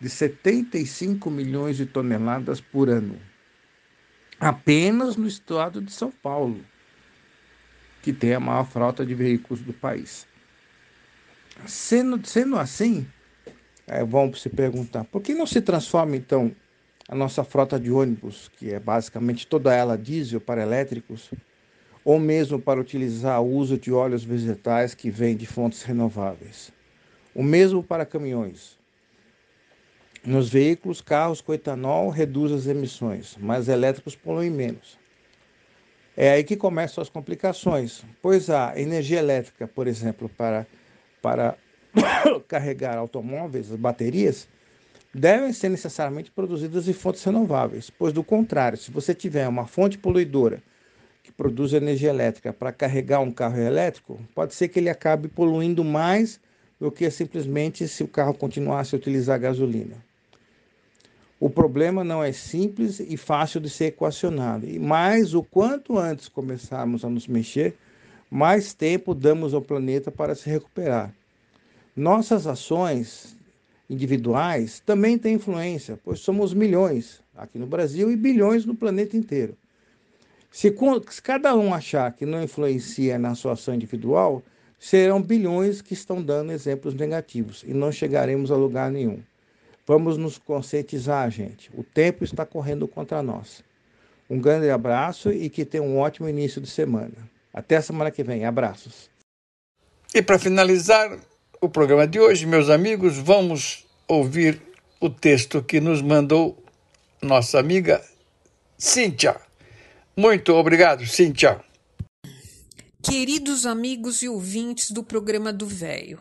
de 0.01 0.09
75 0.09 1.31
milhões 1.31 1.77
de 1.77 1.87
toneladas 1.87 2.61
por 2.61 2.89
ano. 2.89 3.30
Apenas 4.41 5.17
no 5.17 5.27
estado 5.27 5.83
de 5.83 5.93
São 5.93 6.11
Paulo, 6.11 6.65
que 8.03 8.11
tem 8.11 8.33
a 8.33 8.41
maior 8.41 8.65
frota 8.65 9.05
de 9.05 9.15
veículos 9.15 9.61
do 9.61 9.75
país. 9.75 10.27
Sendo, 11.67 12.27
sendo 12.27 12.57
assim, 12.57 13.07
é, 13.87 14.03
vamos 14.03 14.41
se 14.41 14.49
perguntar, 14.49 15.05
por 15.05 15.21
que 15.21 15.35
não 15.35 15.47
se 15.47 15.61
transforma 15.61 16.17
então 16.17 16.57
a 17.07 17.15
nossa 17.15 17.45
frota 17.45 17.79
de 17.79 17.91
ônibus, 17.91 18.51
que 18.57 18.73
é 18.73 18.81
basicamente 18.81 19.47
toda 19.47 19.75
ela 19.75 19.99
diesel 19.99 20.41
para 20.41 20.63
elétricos, 20.63 21.31
ou 22.03 22.19
mesmo 22.19 22.59
para 22.59 22.81
utilizar 22.81 23.43
o 23.43 23.55
uso 23.55 23.77
de 23.77 23.93
óleos 23.93 24.25
vegetais 24.25 24.95
que 24.95 25.11
vêm 25.11 25.37
de 25.37 25.45
fontes 25.45 25.83
renováveis. 25.83 26.73
O 27.35 27.43
mesmo 27.43 27.83
para 27.83 28.07
caminhões. 28.07 28.80
Nos 30.25 30.51
veículos, 30.51 31.01
carros 31.01 31.41
com 31.41 31.55
etanol 31.55 32.11
reduzem 32.11 32.59
as 32.59 32.67
emissões, 32.67 33.37
mas 33.41 33.69
elétricos 33.69 34.15
poluem 34.15 34.51
menos. 34.51 34.99
É 36.15 36.33
aí 36.33 36.45
que 36.45 36.57
começam 36.57 37.01
as 37.01 37.09
complicações, 37.09 38.05
pois 38.21 38.51
a 38.51 38.79
energia 38.79 39.19
elétrica, 39.19 39.67
por 39.67 39.87
exemplo, 39.87 40.29
para, 40.29 40.67
para 41.23 41.57
carregar 42.47 42.99
automóveis, 42.99 43.73
as 43.73 43.79
baterias, 43.79 44.47
devem 45.15 45.55
ser 45.55 45.71
necessariamente 45.71 46.31
produzidas 46.31 46.87
em 46.87 46.93
fontes 46.93 47.25
renováveis, 47.25 47.89
pois, 47.89 48.13
do 48.13 48.23
contrário, 48.23 48.77
se 48.77 48.91
você 48.91 49.15
tiver 49.15 49.49
uma 49.49 49.67
fonte 49.67 49.97
poluidora 49.97 50.63
que 51.23 51.33
produz 51.33 51.73
energia 51.73 52.11
elétrica 52.11 52.53
para 52.53 52.73
carregar 52.73 53.21
um 53.21 53.31
carro 53.31 53.59
elétrico, 53.59 54.21
pode 54.35 54.53
ser 54.53 54.69
que 54.69 54.79
ele 54.79 54.91
acabe 54.91 55.29
poluindo 55.29 55.83
mais 55.83 56.39
do 56.79 56.93
que 56.93 57.11
simplesmente 57.11 57.89
se 57.89 58.03
o 58.03 58.09
carro 58.09 58.35
continuasse 58.35 58.95
a 58.95 58.99
utilizar 58.99 59.41
gasolina. 59.41 60.10
O 61.41 61.49
problema 61.49 62.05
não 62.05 62.23
é 62.23 62.33
simples 62.33 63.01
e 63.01 63.17
fácil 63.17 63.61
de 63.61 63.71
ser 63.71 63.87
equacionado, 63.87 64.67
mas 64.79 65.33
o 65.33 65.43
quanto 65.43 65.97
antes 65.97 66.29
começarmos 66.29 67.03
a 67.03 67.09
nos 67.09 67.27
mexer, 67.27 67.75
mais 68.31 68.75
tempo 68.75 69.15
damos 69.15 69.55
ao 69.55 69.63
planeta 69.63 70.11
para 70.11 70.35
se 70.35 70.51
recuperar. 70.51 71.11
Nossas 71.97 72.47
ações 72.47 73.35
individuais 73.89 74.83
também 74.85 75.17
tem 75.17 75.37
influência, 75.37 75.99
pois 76.05 76.21
somos 76.21 76.53
milhões 76.53 77.23
aqui 77.35 77.59
no 77.59 77.67
Brasil 77.67 78.13
e 78.13 78.17
bilhões 78.17 78.67
no 78.67 78.75
planeta 78.75 79.17
inteiro. 79.17 79.57
Se 80.51 80.71
cada 81.23 81.57
um 81.57 81.73
achar 81.73 82.13
que 82.13 82.27
não 82.27 82.43
influencia 82.43 83.19
na 83.19 83.35
sua 83.35 83.53
ação 83.53 83.75
individual, 83.75 84.43
serão 84.79 85.23
bilhões 85.23 85.81
que 85.81 85.95
estão 85.95 86.23
dando 86.23 86.53
exemplos 86.53 86.93
negativos 86.93 87.65
e 87.67 87.73
não 87.73 87.91
chegaremos 87.91 88.51
a 88.51 88.57
lugar 88.57 88.91
nenhum. 88.91 89.23
Vamos 89.91 90.17
nos 90.17 90.39
conscientizar, 90.39 91.29
gente. 91.33 91.69
O 91.75 91.83
tempo 91.83 92.23
está 92.23 92.47
correndo 92.47 92.87
contra 92.87 93.21
nós. 93.25 93.65
Um 94.31 94.39
grande 94.39 94.71
abraço 94.71 95.33
e 95.33 95.51
que 95.51 95.65
tenha 95.65 95.83
um 95.83 95.99
ótimo 95.99 96.29
início 96.29 96.61
de 96.61 96.71
semana. 96.71 97.29
Até 97.53 97.79
a 97.79 97.83
semana 97.83 98.09
que 98.09 98.23
vem. 98.23 98.45
Abraços. 98.45 99.11
E 100.15 100.23
para 100.23 100.39
finalizar, 100.39 101.19
o 101.61 101.69
programa 101.69 102.07
de 102.07 102.21
hoje, 102.21 102.47
meus 102.47 102.71
amigos, 102.71 103.19
vamos 103.19 103.85
ouvir 104.07 104.63
o 105.01 105.11
texto 105.11 105.61
que 105.61 105.81
nos 105.81 106.01
mandou 106.01 106.63
nossa 107.21 107.59
amiga 107.59 108.01
Cíntia. 108.79 109.41
Muito 110.17 110.55
obrigado, 110.55 111.05
Cíntia. 111.05 111.65
Queridos 113.03 113.67
amigos 113.67 114.23
e 114.23 114.29
ouvintes 114.29 114.93
do 114.93 115.03
programa 115.03 115.53
do 115.53 115.67
Véio, 115.67 116.21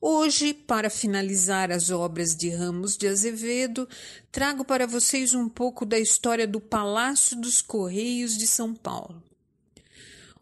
hoje, 0.00 0.54
para 0.54 0.90
finalizar 0.90 1.70
as 1.70 1.90
obras 1.90 2.34
de 2.34 2.50
Ramos 2.50 2.96
de 2.96 3.06
Azevedo, 3.08 3.88
trago 4.30 4.64
para 4.64 4.86
vocês 4.86 5.34
um 5.34 5.48
pouco 5.48 5.84
da 5.84 5.98
história 5.98 6.46
do 6.46 6.60
Palácio 6.60 7.40
dos 7.40 7.62
Correios 7.62 8.36
de 8.36 8.46
São 8.46 8.74
Paulo. 8.74 9.22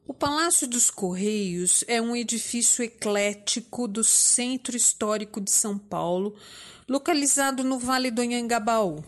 O 0.06 0.12
Palácio 0.12 0.68
dos 0.68 0.90
Correios 0.90 1.82
é 1.88 2.00
um 2.00 2.14
edifício 2.14 2.84
eclético 2.84 3.88
do 3.88 4.04
Centro 4.04 4.76
Histórico 4.76 5.40
de 5.40 5.50
São 5.50 5.78
Paulo, 5.78 6.36
localizado 6.86 7.64
no 7.64 7.78
Vale 7.78 8.10
do 8.10 8.20
Anhangabaú. 8.20 9.02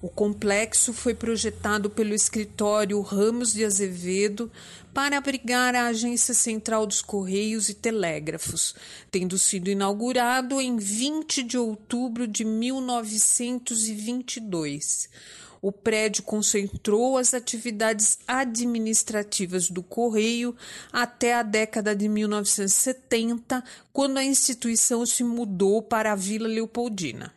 O 0.00 0.08
complexo 0.08 0.92
foi 0.92 1.12
projetado 1.12 1.90
pelo 1.90 2.14
escritório 2.14 3.00
Ramos 3.00 3.52
de 3.52 3.64
Azevedo 3.64 4.48
para 4.94 5.18
abrigar 5.18 5.74
a 5.74 5.86
Agência 5.86 6.34
Central 6.34 6.86
dos 6.86 7.02
Correios 7.02 7.68
e 7.68 7.74
Telégrafos, 7.74 8.76
tendo 9.10 9.36
sido 9.36 9.68
inaugurado 9.68 10.60
em 10.60 10.76
20 10.76 11.42
de 11.42 11.58
outubro 11.58 12.28
de 12.28 12.44
1922 12.44 15.08
o 15.60 15.72
prédio 15.72 16.22
concentrou 16.22 17.16
as 17.16 17.34
atividades 17.34 18.18
administrativas 18.26 19.70
do 19.70 19.82
Correio 19.82 20.54
até 20.92 21.34
a 21.34 21.42
década 21.42 21.94
de 21.94 22.08
1970, 22.08 23.62
quando 23.92 24.18
a 24.18 24.24
instituição 24.24 25.04
se 25.04 25.24
mudou 25.24 25.82
para 25.82 26.12
a 26.12 26.16
Vila 26.16 26.48
Leopoldina. 26.48 27.32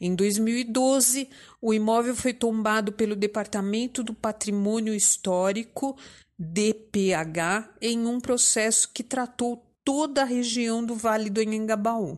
Em 0.00 0.14
2012, 0.14 1.28
o 1.60 1.74
imóvel 1.74 2.14
foi 2.14 2.32
tombado 2.32 2.92
pelo 2.92 3.16
Departamento 3.16 4.02
do 4.02 4.14
Patrimônio 4.14 4.94
Histórico, 4.94 5.96
DPH, 6.38 7.68
em 7.80 8.06
um 8.06 8.20
processo 8.20 8.90
que 8.92 9.02
tratou 9.02 9.64
toda 9.84 10.22
a 10.22 10.26
região 10.26 10.84
do 10.84 10.94
Vale 10.94 11.28
do 11.28 11.40
Anhangabaú 11.40 12.16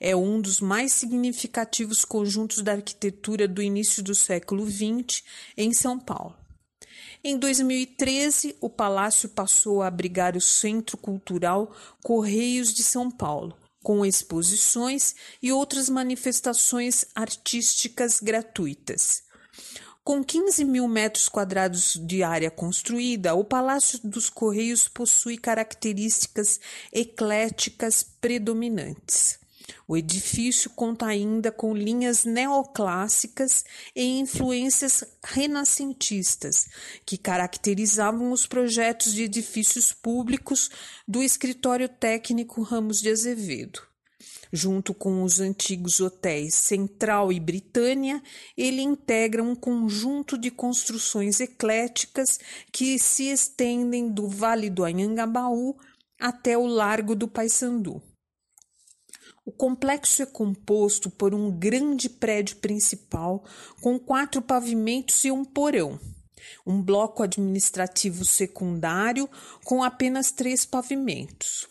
é 0.00 0.14
um 0.14 0.40
dos 0.40 0.60
mais 0.60 0.92
significativos 0.92 2.04
conjuntos 2.04 2.62
da 2.62 2.72
arquitetura 2.72 3.48
do 3.48 3.62
início 3.62 4.02
do 4.02 4.14
século 4.14 4.68
XX 4.68 5.22
em 5.56 5.72
São 5.72 5.98
Paulo. 5.98 6.36
Em 7.22 7.38
2013, 7.38 8.56
o 8.60 8.68
palácio 8.68 9.30
passou 9.30 9.80
a 9.80 9.86
abrigar 9.86 10.36
o 10.36 10.40
Centro 10.40 10.98
Cultural 10.98 11.74
Correios 12.02 12.74
de 12.74 12.82
São 12.82 13.10
Paulo, 13.10 13.56
com 13.84 14.04
exposições 14.04 15.14
e 15.42 15.52
outras 15.52 15.90
manifestações 15.90 17.04
artísticas 17.14 18.18
gratuitas. 18.18 19.22
Com 20.02 20.24
15 20.24 20.64
mil 20.64 20.88
metros 20.88 21.28
quadrados 21.28 21.94
de 21.94 22.22
área 22.22 22.50
construída, 22.50 23.34
o 23.34 23.44
Palácio 23.44 24.00
dos 24.02 24.30
Correios 24.30 24.88
possui 24.88 25.36
características 25.36 26.58
ecléticas 26.92 28.02
predominantes. 28.02 29.43
O 29.86 29.96
edifício 29.96 30.70
conta 30.70 31.06
ainda 31.06 31.52
com 31.52 31.74
linhas 31.74 32.24
neoclássicas 32.24 33.64
e 33.94 34.18
influências 34.18 35.04
renascentistas, 35.22 36.66
que 37.04 37.18
caracterizavam 37.18 38.32
os 38.32 38.46
projetos 38.46 39.12
de 39.12 39.24
edifícios 39.24 39.92
públicos 39.92 40.70
do 41.06 41.22
escritório 41.22 41.88
técnico 41.88 42.62
Ramos 42.62 43.00
de 43.02 43.10
Azevedo. 43.10 43.82
Junto 44.50 44.94
com 44.94 45.22
os 45.22 45.40
antigos 45.40 46.00
hotéis 46.00 46.54
Central 46.54 47.32
e 47.32 47.40
Britânia, 47.40 48.22
ele 48.56 48.80
integra 48.80 49.42
um 49.42 49.54
conjunto 49.54 50.38
de 50.38 50.50
construções 50.50 51.40
ecléticas 51.40 52.38
que 52.72 52.98
se 52.98 53.24
estendem 53.24 54.08
do 54.08 54.28
Vale 54.28 54.70
do 54.70 54.84
Anhangabaú 54.84 55.76
até 56.18 56.56
o 56.56 56.66
Largo 56.66 57.14
do 57.14 57.26
Paissandu. 57.26 58.00
O 59.46 59.52
complexo 59.52 60.22
é 60.22 60.26
composto 60.26 61.10
por 61.10 61.34
um 61.34 61.50
grande 61.50 62.08
prédio 62.08 62.56
principal 62.56 63.44
com 63.82 63.98
quatro 63.98 64.40
pavimentos 64.40 65.22
e 65.24 65.30
um 65.30 65.44
porão. 65.44 66.00
um 66.66 66.80
bloco 66.80 67.22
administrativo 67.22 68.24
secundário 68.24 69.28
com 69.64 69.82
apenas 69.82 70.30
três 70.30 70.64
pavimentos. 70.64 71.66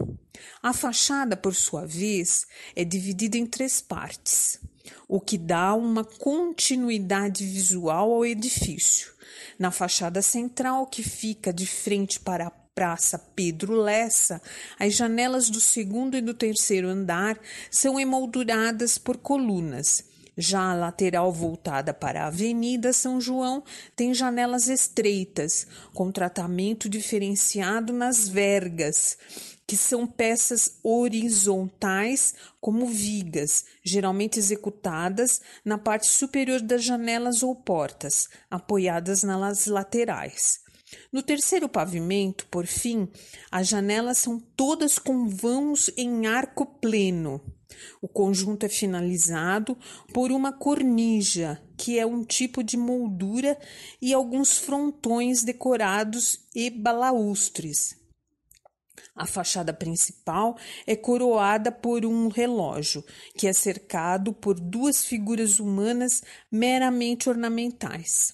A 0.61 0.74
fachada, 0.74 1.36
por 1.38 1.55
sua 1.55 1.86
vez, 1.86 2.45
é 2.76 2.84
dividida 2.84 3.38
em 3.38 3.45
três 3.45 3.82
partes, 3.82 4.59
o 5.07 5.19
que 5.19 5.38
dá 5.38 5.74
uma 5.74 6.03
continuidade 6.03 7.45
visual 7.45 8.11
ao 8.11 8.26
edifício. 8.26 9.13
Na 9.57 9.71
fachada 9.71 10.21
central, 10.21 10.88
que 10.88 11.03
fica 11.03 11.53
de 11.53 11.65
frente 11.65 12.19
para 12.19 12.47
a 12.47 12.62
Praça 12.76 13.19
Pedro 13.19 13.76
Lessa, 13.76 14.41
as 14.80 14.95
janelas 14.95 15.49
do 15.49 15.59
segundo 15.59 16.17
e 16.17 16.21
do 16.21 16.34
terceiro 16.34 16.88
andar 16.88 17.39
são 17.69 17.99
emolduradas 17.99 18.97
por 18.97 19.17
colunas. 19.17 20.03
Já 20.36 20.71
a 20.71 20.74
lateral 20.74 21.32
voltada 21.32 21.93
para 21.93 22.24
a 22.24 22.28
Avenida 22.28 22.91
São 22.91 23.21
João 23.21 23.63
tem 23.95 24.15
janelas 24.15 24.67
estreitas, 24.67 25.67
com 25.93 26.11
tratamento 26.11 26.89
diferenciado 26.89 27.93
nas 27.93 28.28
vergas, 28.28 29.15
que 29.67 29.78
são 29.78 30.07
peças 30.07 30.80
horizontais 30.82 32.34
como 32.59 32.88
vigas, 32.88 33.65
geralmente 33.84 34.39
executadas 34.39 35.39
na 35.63 35.78
parte 35.78 36.07
superior 36.07 36.59
das 36.59 36.84
janelas 36.84 37.43
ou 37.43 37.55
portas, 37.55 38.28
apoiadas 38.49 39.21
nas 39.21 39.67
laterais. 39.67 40.62
No 41.11 41.21
terceiro 41.21 41.69
pavimento, 41.69 42.45
por 42.47 42.65
fim, 42.65 43.07
as 43.51 43.67
janelas 43.67 44.17
são 44.17 44.39
todas 44.39 44.97
com 44.97 45.27
vãos 45.27 45.91
em 45.97 46.27
arco 46.27 46.65
pleno. 46.65 47.41
O 48.01 48.07
conjunto 48.07 48.65
é 48.65 48.69
finalizado 48.69 49.77
por 50.13 50.31
uma 50.31 50.51
cornija, 50.51 51.61
que 51.77 51.97
é 51.97 52.05
um 52.05 52.23
tipo 52.23 52.63
de 52.63 52.77
moldura, 52.77 53.57
e 54.01 54.13
alguns 54.13 54.57
frontões 54.57 55.43
decorados 55.43 56.39
e 56.55 56.69
balaustres. 56.69 57.95
A 59.15 59.27
fachada 59.27 59.73
principal 59.73 60.57
é 60.87 60.95
coroada 60.95 61.71
por 61.71 62.05
um 62.05 62.29
relógio, 62.29 63.03
que 63.37 63.47
é 63.47 63.53
cercado 63.53 64.33
por 64.33 64.59
duas 64.59 65.05
figuras 65.05 65.59
humanas 65.59 66.23
meramente 66.51 67.29
ornamentais 67.29 68.33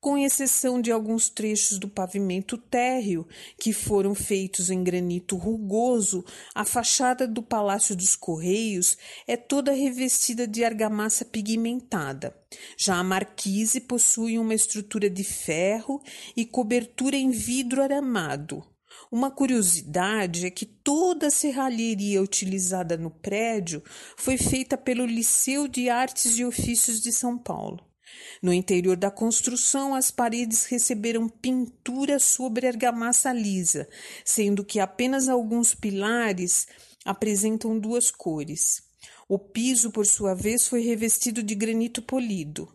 com 0.00 0.18
exceção 0.18 0.80
de 0.80 0.90
alguns 0.90 1.28
trechos 1.28 1.78
do 1.78 1.88
pavimento 1.88 2.56
térreo, 2.58 3.26
que 3.58 3.72
foram 3.72 4.14
feitos 4.14 4.70
em 4.70 4.82
granito 4.82 5.36
rugoso, 5.36 6.24
a 6.54 6.64
fachada 6.64 7.26
do 7.26 7.42
Palácio 7.42 7.96
dos 7.96 8.16
Correios 8.16 8.96
é 9.26 9.36
toda 9.36 9.72
revestida 9.72 10.46
de 10.46 10.64
argamassa 10.64 11.24
pigmentada. 11.24 12.36
Já 12.76 12.96
a 12.96 13.04
marquise 13.04 13.80
possui 13.80 14.38
uma 14.38 14.54
estrutura 14.54 15.10
de 15.10 15.24
ferro 15.24 16.02
e 16.36 16.44
cobertura 16.44 17.16
em 17.16 17.30
vidro 17.30 17.82
aramado. 17.82 18.64
Uma 19.10 19.30
curiosidade 19.30 20.46
é 20.46 20.50
que 20.50 20.66
toda 20.66 21.28
a 21.28 21.30
serralheria 21.30 22.22
utilizada 22.22 22.96
no 22.96 23.10
prédio 23.10 23.82
foi 24.16 24.36
feita 24.36 24.76
pelo 24.76 25.06
Liceu 25.06 25.68
de 25.68 25.88
Artes 25.88 26.38
e 26.38 26.44
Ofícios 26.44 27.00
de 27.00 27.12
São 27.12 27.38
Paulo. 27.38 27.93
No 28.42 28.52
interior 28.52 28.96
da 28.96 29.10
construção, 29.10 29.94
as 29.94 30.10
paredes 30.10 30.64
receberam 30.66 31.28
pintura 31.28 32.18
sobre 32.18 32.66
argamassa 32.66 33.32
lisa, 33.32 33.88
sendo 34.24 34.64
que 34.64 34.80
apenas 34.80 35.28
alguns 35.28 35.74
pilares 35.74 36.66
apresentam 37.04 37.78
duas 37.78 38.10
cores. 38.10 38.82
O 39.28 39.38
piso, 39.38 39.90
por 39.90 40.06
sua 40.06 40.34
vez, 40.34 40.68
foi 40.68 40.82
revestido 40.82 41.42
de 41.42 41.54
granito 41.54 42.02
polido. 42.02 42.68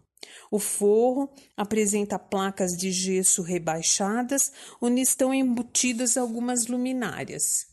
O 0.52 0.58
forro 0.58 1.30
apresenta 1.56 2.18
placas 2.18 2.72
de 2.72 2.92
gesso 2.92 3.42
rebaixadas, 3.44 4.52
onde 4.82 5.02
estão 5.02 5.34
embutidas 5.34 6.18
algumas 6.18 6.66
luminárias. 6.66 7.69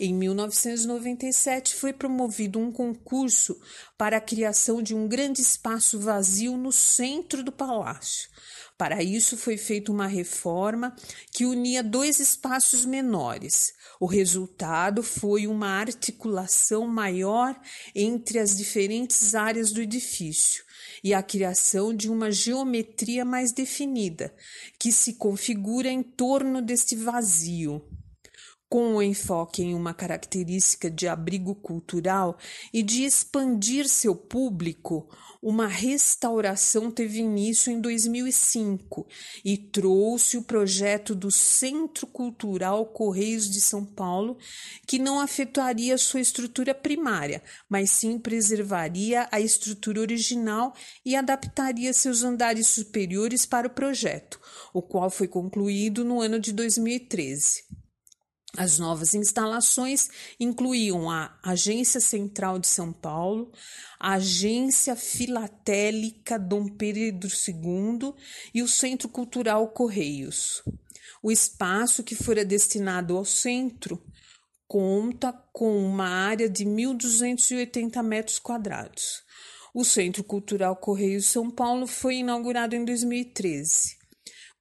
Em 0.00 0.14
1997 0.14 1.74
foi 1.74 1.92
promovido 1.92 2.60
um 2.60 2.70
concurso 2.70 3.60
para 3.96 4.18
a 4.18 4.20
criação 4.20 4.80
de 4.80 4.94
um 4.94 5.08
grande 5.08 5.42
espaço 5.42 5.98
vazio 5.98 6.56
no 6.56 6.70
centro 6.70 7.42
do 7.42 7.50
palácio. 7.50 8.28
Para 8.76 9.02
isso 9.02 9.36
foi 9.36 9.56
feita 9.56 9.90
uma 9.90 10.06
reforma 10.06 10.94
que 11.32 11.44
unia 11.44 11.82
dois 11.82 12.20
espaços 12.20 12.84
menores. 12.84 13.72
O 13.98 14.06
resultado 14.06 15.02
foi 15.02 15.48
uma 15.48 15.66
articulação 15.66 16.86
maior 16.86 17.60
entre 17.92 18.38
as 18.38 18.56
diferentes 18.56 19.34
áreas 19.34 19.72
do 19.72 19.82
edifício 19.82 20.62
e 21.02 21.12
a 21.12 21.24
criação 21.24 21.92
de 21.92 22.08
uma 22.08 22.30
geometria 22.30 23.24
mais 23.24 23.50
definida, 23.50 24.32
que 24.78 24.92
se 24.92 25.14
configura 25.14 25.88
em 25.88 26.04
torno 26.04 26.62
deste 26.62 26.94
vazio 26.94 27.84
com 28.68 28.96
o 28.96 29.02
enfoque 29.02 29.62
em 29.62 29.74
uma 29.74 29.94
característica 29.94 30.90
de 30.90 31.08
abrigo 31.08 31.54
cultural 31.54 32.36
e 32.72 32.82
de 32.82 33.04
expandir 33.04 33.88
seu 33.88 34.14
público, 34.14 35.08
uma 35.40 35.66
restauração 35.68 36.90
teve 36.90 37.20
início 37.20 37.72
em 37.72 37.80
2005 37.80 39.06
e 39.44 39.56
trouxe 39.56 40.36
o 40.36 40.42
projeto 40.42 41.14
do 41.14 41.30
Centro 41.30 42.06
Cultural 42.08 42.84
Correios 42.86 43.48
de 43.48 43.60
São 43.60 43.84
Paulo, 43.84 44.36
que 44.86 44.98
não 44.98 45.20
afetaria 45.20 45.96
sua 45.96 46.20
estrutura 46.20 46.74
primária, 46.74 47.42
mas 47.68 47.90
sim 47.90 48.18
preservaria 48.18 49.28
a 49.30 49.40
estrutura 49.40 50.00
original 50.00 50.74
e 51.04 51.14
adaptaria 51.14 51.92
seus 51.92 52.22
andares 52.22 52.66
superiores 52.66 53.46
para 53.46 53.68
o 53.68 53.70
projeto, 53.70 54.40
o 54.74 54.82
qual 54.82 55.08
foi 55.08 55.28
concluído 55.28 56.04
no 56.04 56.20
ano 56.20 56.40
de 56.40 56.52
2013. 56.52 57.67
As 58.58 58.76
novas 58.76 59.14
instalações 59.14 60.08
incluíam 60.40 61.08
a 61.08 61.32
Agência 61.44 62.00
Central 62.00 62.58
de 62.58 62.66
São 62.66 62.92
Paulo, 62.92 63.52
a 64.00 64.14
Agência 64.14 64.96
Filatélica 64.96 66.36
Dom 66.36 66.66
Pedro 66.66 67.28
II 67.28 68.12
e 68.52 68.60
o 68.60 68.66
Centro 68.66 69.08
Cultural 69.08 69.68
Correios. 69.68 70.64
O 71.22 71.30
espaço 71.30 72.02
que 72.02 72.16
fora 72.16 72.44
destinado 72.44 73.16
ao 73.16 73.24
centro 73.24 74.02
conta 74.66 75.32
com 75.52 75.78
uma 75.78 76.08
área 76.08 76.48
de 76.48 76.64
1.280 76.64 78.02
metros 78.02 78.40
quadrados. 78.40 79.22
O 79.72 79.84
Centro 79.84 80.24
Cultural 80.24 80.74
Correios 80.74 81.26
São 81.26 81.48
Paulo 81.48 81.86
foi 81.86 82.16
inaugurado 82.16 82.74
em 82.74 82.84
2013. 82.84 83.97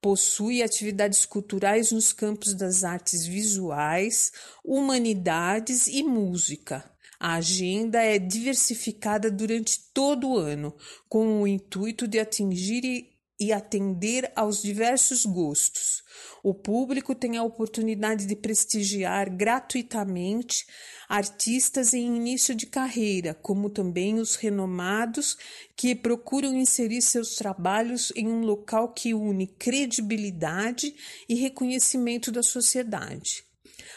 Possui 0.02 0.62
atividades 0.62 1.26
culturais 1.26 1.92
nos 1.92 2.14
campos 2.14 2.54
das 2.54 2.84
artes 2.84 3.26
visuais, 3.26 4.32
humanidades 4.64 5.88
e 5.88 6.04
música. 6.04 6.84
A 7.20 7.36
agenda 7.36 8.00
é 8.00 8.20
diversificada 8.20 9.32
durante 9.32 9.92
todo 9.92 10.30
o 10.30 10.38
ano, 10.38 10.76
com 11.10 11.42
o 11.42 11.48
intuito 11.48 12.08
de 12.08 12.20
atingir 12.20 13.17
e 13.40 13.54
atender 13.54 14.32
aos 14.36 14.62
diversos 14.62 15.26
gostos. 15.26 16.04
O 16.44 16.54
público 16.54 17.14
tem 17.14 17.38
a 17.38 17.44
oportunidade 17.44 18.26
de 18.26 18.36
prestigiar 18.36 19.30
gratuitamente 19.30 20.66
artistas 21.08 21.94
em 21.94 22.16
início 22.16 22.56
de 22.56 22.66
carreira, 22.66 23.34
como 23.34 23.70
também 23.70 24.16
os 24.20 24.36
renomados 24.36 25.38
que 25.76 25.96
procuram 25.96 26.56
inserir 26.56 27.02
seus 27.02 27.36
trabalhos 27.36 28.12
em 28.16 28.28
um 28.28 28.42
local 28.42 28.94
que 28.94 29.14
une 29.14 29.48
credibilidade 29.48 30.96
e 31.30 31.36
reconhecimento 31.36 32.32
da 32.32 32.44
sociedade. 32.44 33.44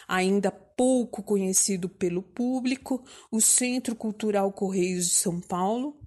Ainda 0.06 0.50
pouco 0.50 1.22
conhecido 1.22 1.88
pelo 1.88 2.22
público, 2.22 3.04
o 3.30 3.40
Centro 3.40 3.94
Cultural 3.94 4.52
Correios 4.52 5.06
de 5.06 5.14
São 5.14 5.40
Paulo 5.40 5.99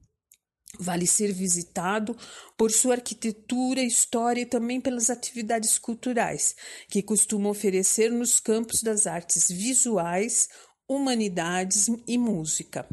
Vale 0.80 1.06
ser 1.06 1.32
visitado 1.32 2.18
por 2.58 2.72
sua 2.72 2.96
arquitetura, 2.96 3.82
história 3.82 4.42
e 4.42 4.46
também 4.46 4.82
pelas 4.82 5.12
atividades 5.12 5.78
culturais 5.78 6.56
que 6.88 7.04
costuma 7.04 7.50
oferecer 7.50 8.12
nos 8.12 8.40
campos 8.40 8.82
das 8.82 9.06
artes 9.06 9.50
visuais, 9.50 10.50
humanidades 10.88 11.90
e 12.08 12.18
música. 12.18 12.88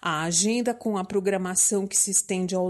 A 0.00 0.22
agenda 0.22 0.74
com 0.74 0.98
a 0.98 1.04
programação 1.04 1.86
que 1.86 1.96
se 1.96 2.10
estende 2.10 2.54
ao, 2.54 2.66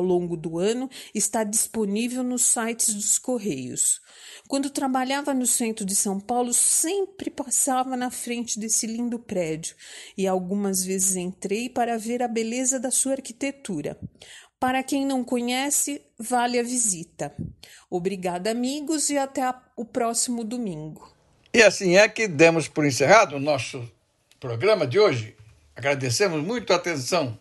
longo 0.00 0.36
do 0.36 0.58
ano 0.58 0.88
está 1.14 1.44
disponível 1.44 2.22
nos 2.22 2.42
sites 2.44 2.94
dos 2.94 3.18
Correios. 3.18 4.00
Quando 4.48 4.70
trabalhava 4.70 5.34
no 5.34 5.46
centro 5.46 5.84
de 5.84 5.94
São 5.94 6.18
Paulo, 6.18 6.52
sempre 6.54 7.30
passava 7.30 7.96
na 7.96 8.10
frente 8.10 8.58
desse 8.58 8.86
lindo 8.86 9.18
prédio 9.18 9.76
e 10.16 10.26
algumas 10.26 10.84
vezes 10.84 11.16
entrei 11.16 11.68
para 11.68 11.98
ver 11.98 12.22
a 12.22 12.28
beleza 12.28 12.80
da 12.80 12.90
sua 12.90 13.12
arquitetura. 13.12 13.98
Para 14.58 14.82
quem 14.82 15.04
não 15.04 15.22
conhece, 15.22 16.00
vale 16.18 16.58
a 16.58 16.62
visita. 16.62 17.34
Obrigada, 17.90 18.50
amigos, 18.50 19.10
e 19.10 19.18
até 19.18 19.42
o 19.76 19.84
próximo 19.84 20.42
domingo. 20.42 21.14
E 21.52 21.62
assim 21.62 21.96
é 21.96 22.08
que 22.08 22.26
demos 22.26 22.66
por 22.66 22.86
encerrado 22.86 23.36
o 23.36 23.40
nosso 23.40 23.86
programa 24.46 24.86
de 24.86 24.96
hoje. 24.96 25.34
Agradecemos 25.74 26.40
muito 26.40 26.72
a 26.72 26.76
atenção. 26.76 27.36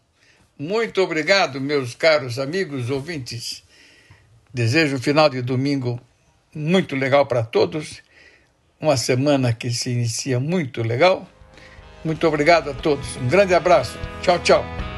Muito 0.58 1.02
obrigado, 1.02 1.62
meus 1.62 1.94
caros 1.94 2.40
amigos 2.40 2.90
ouvintes. 2.90 3.64
Desejo 4.52 4.96
um 4.96 5.00
final 5.00 5.30
de 5.30 5.44
domingo 5.44 6.02
muito 6.54 6.96
legal 6.96 7.28
para 7.28 7.44
todos, 7.44 8.02
uma 8.82 8.98
semana 8.98 9.54
que 9.54 9.70
se 9.70 9.92
inicia 9.92 10.40
muito 10.40 10.82
legal. 10.82 11.30
Muito 12.04 12.28
obrigado 12.28 12.72
a 12.72 12.74
todos. 12.74 13.18
Um 13.18 13.28
grande 13.28 13.54
abraço. 13.54 14.00
Tchau, 14.24 14.40
tchau. 14.40 14.95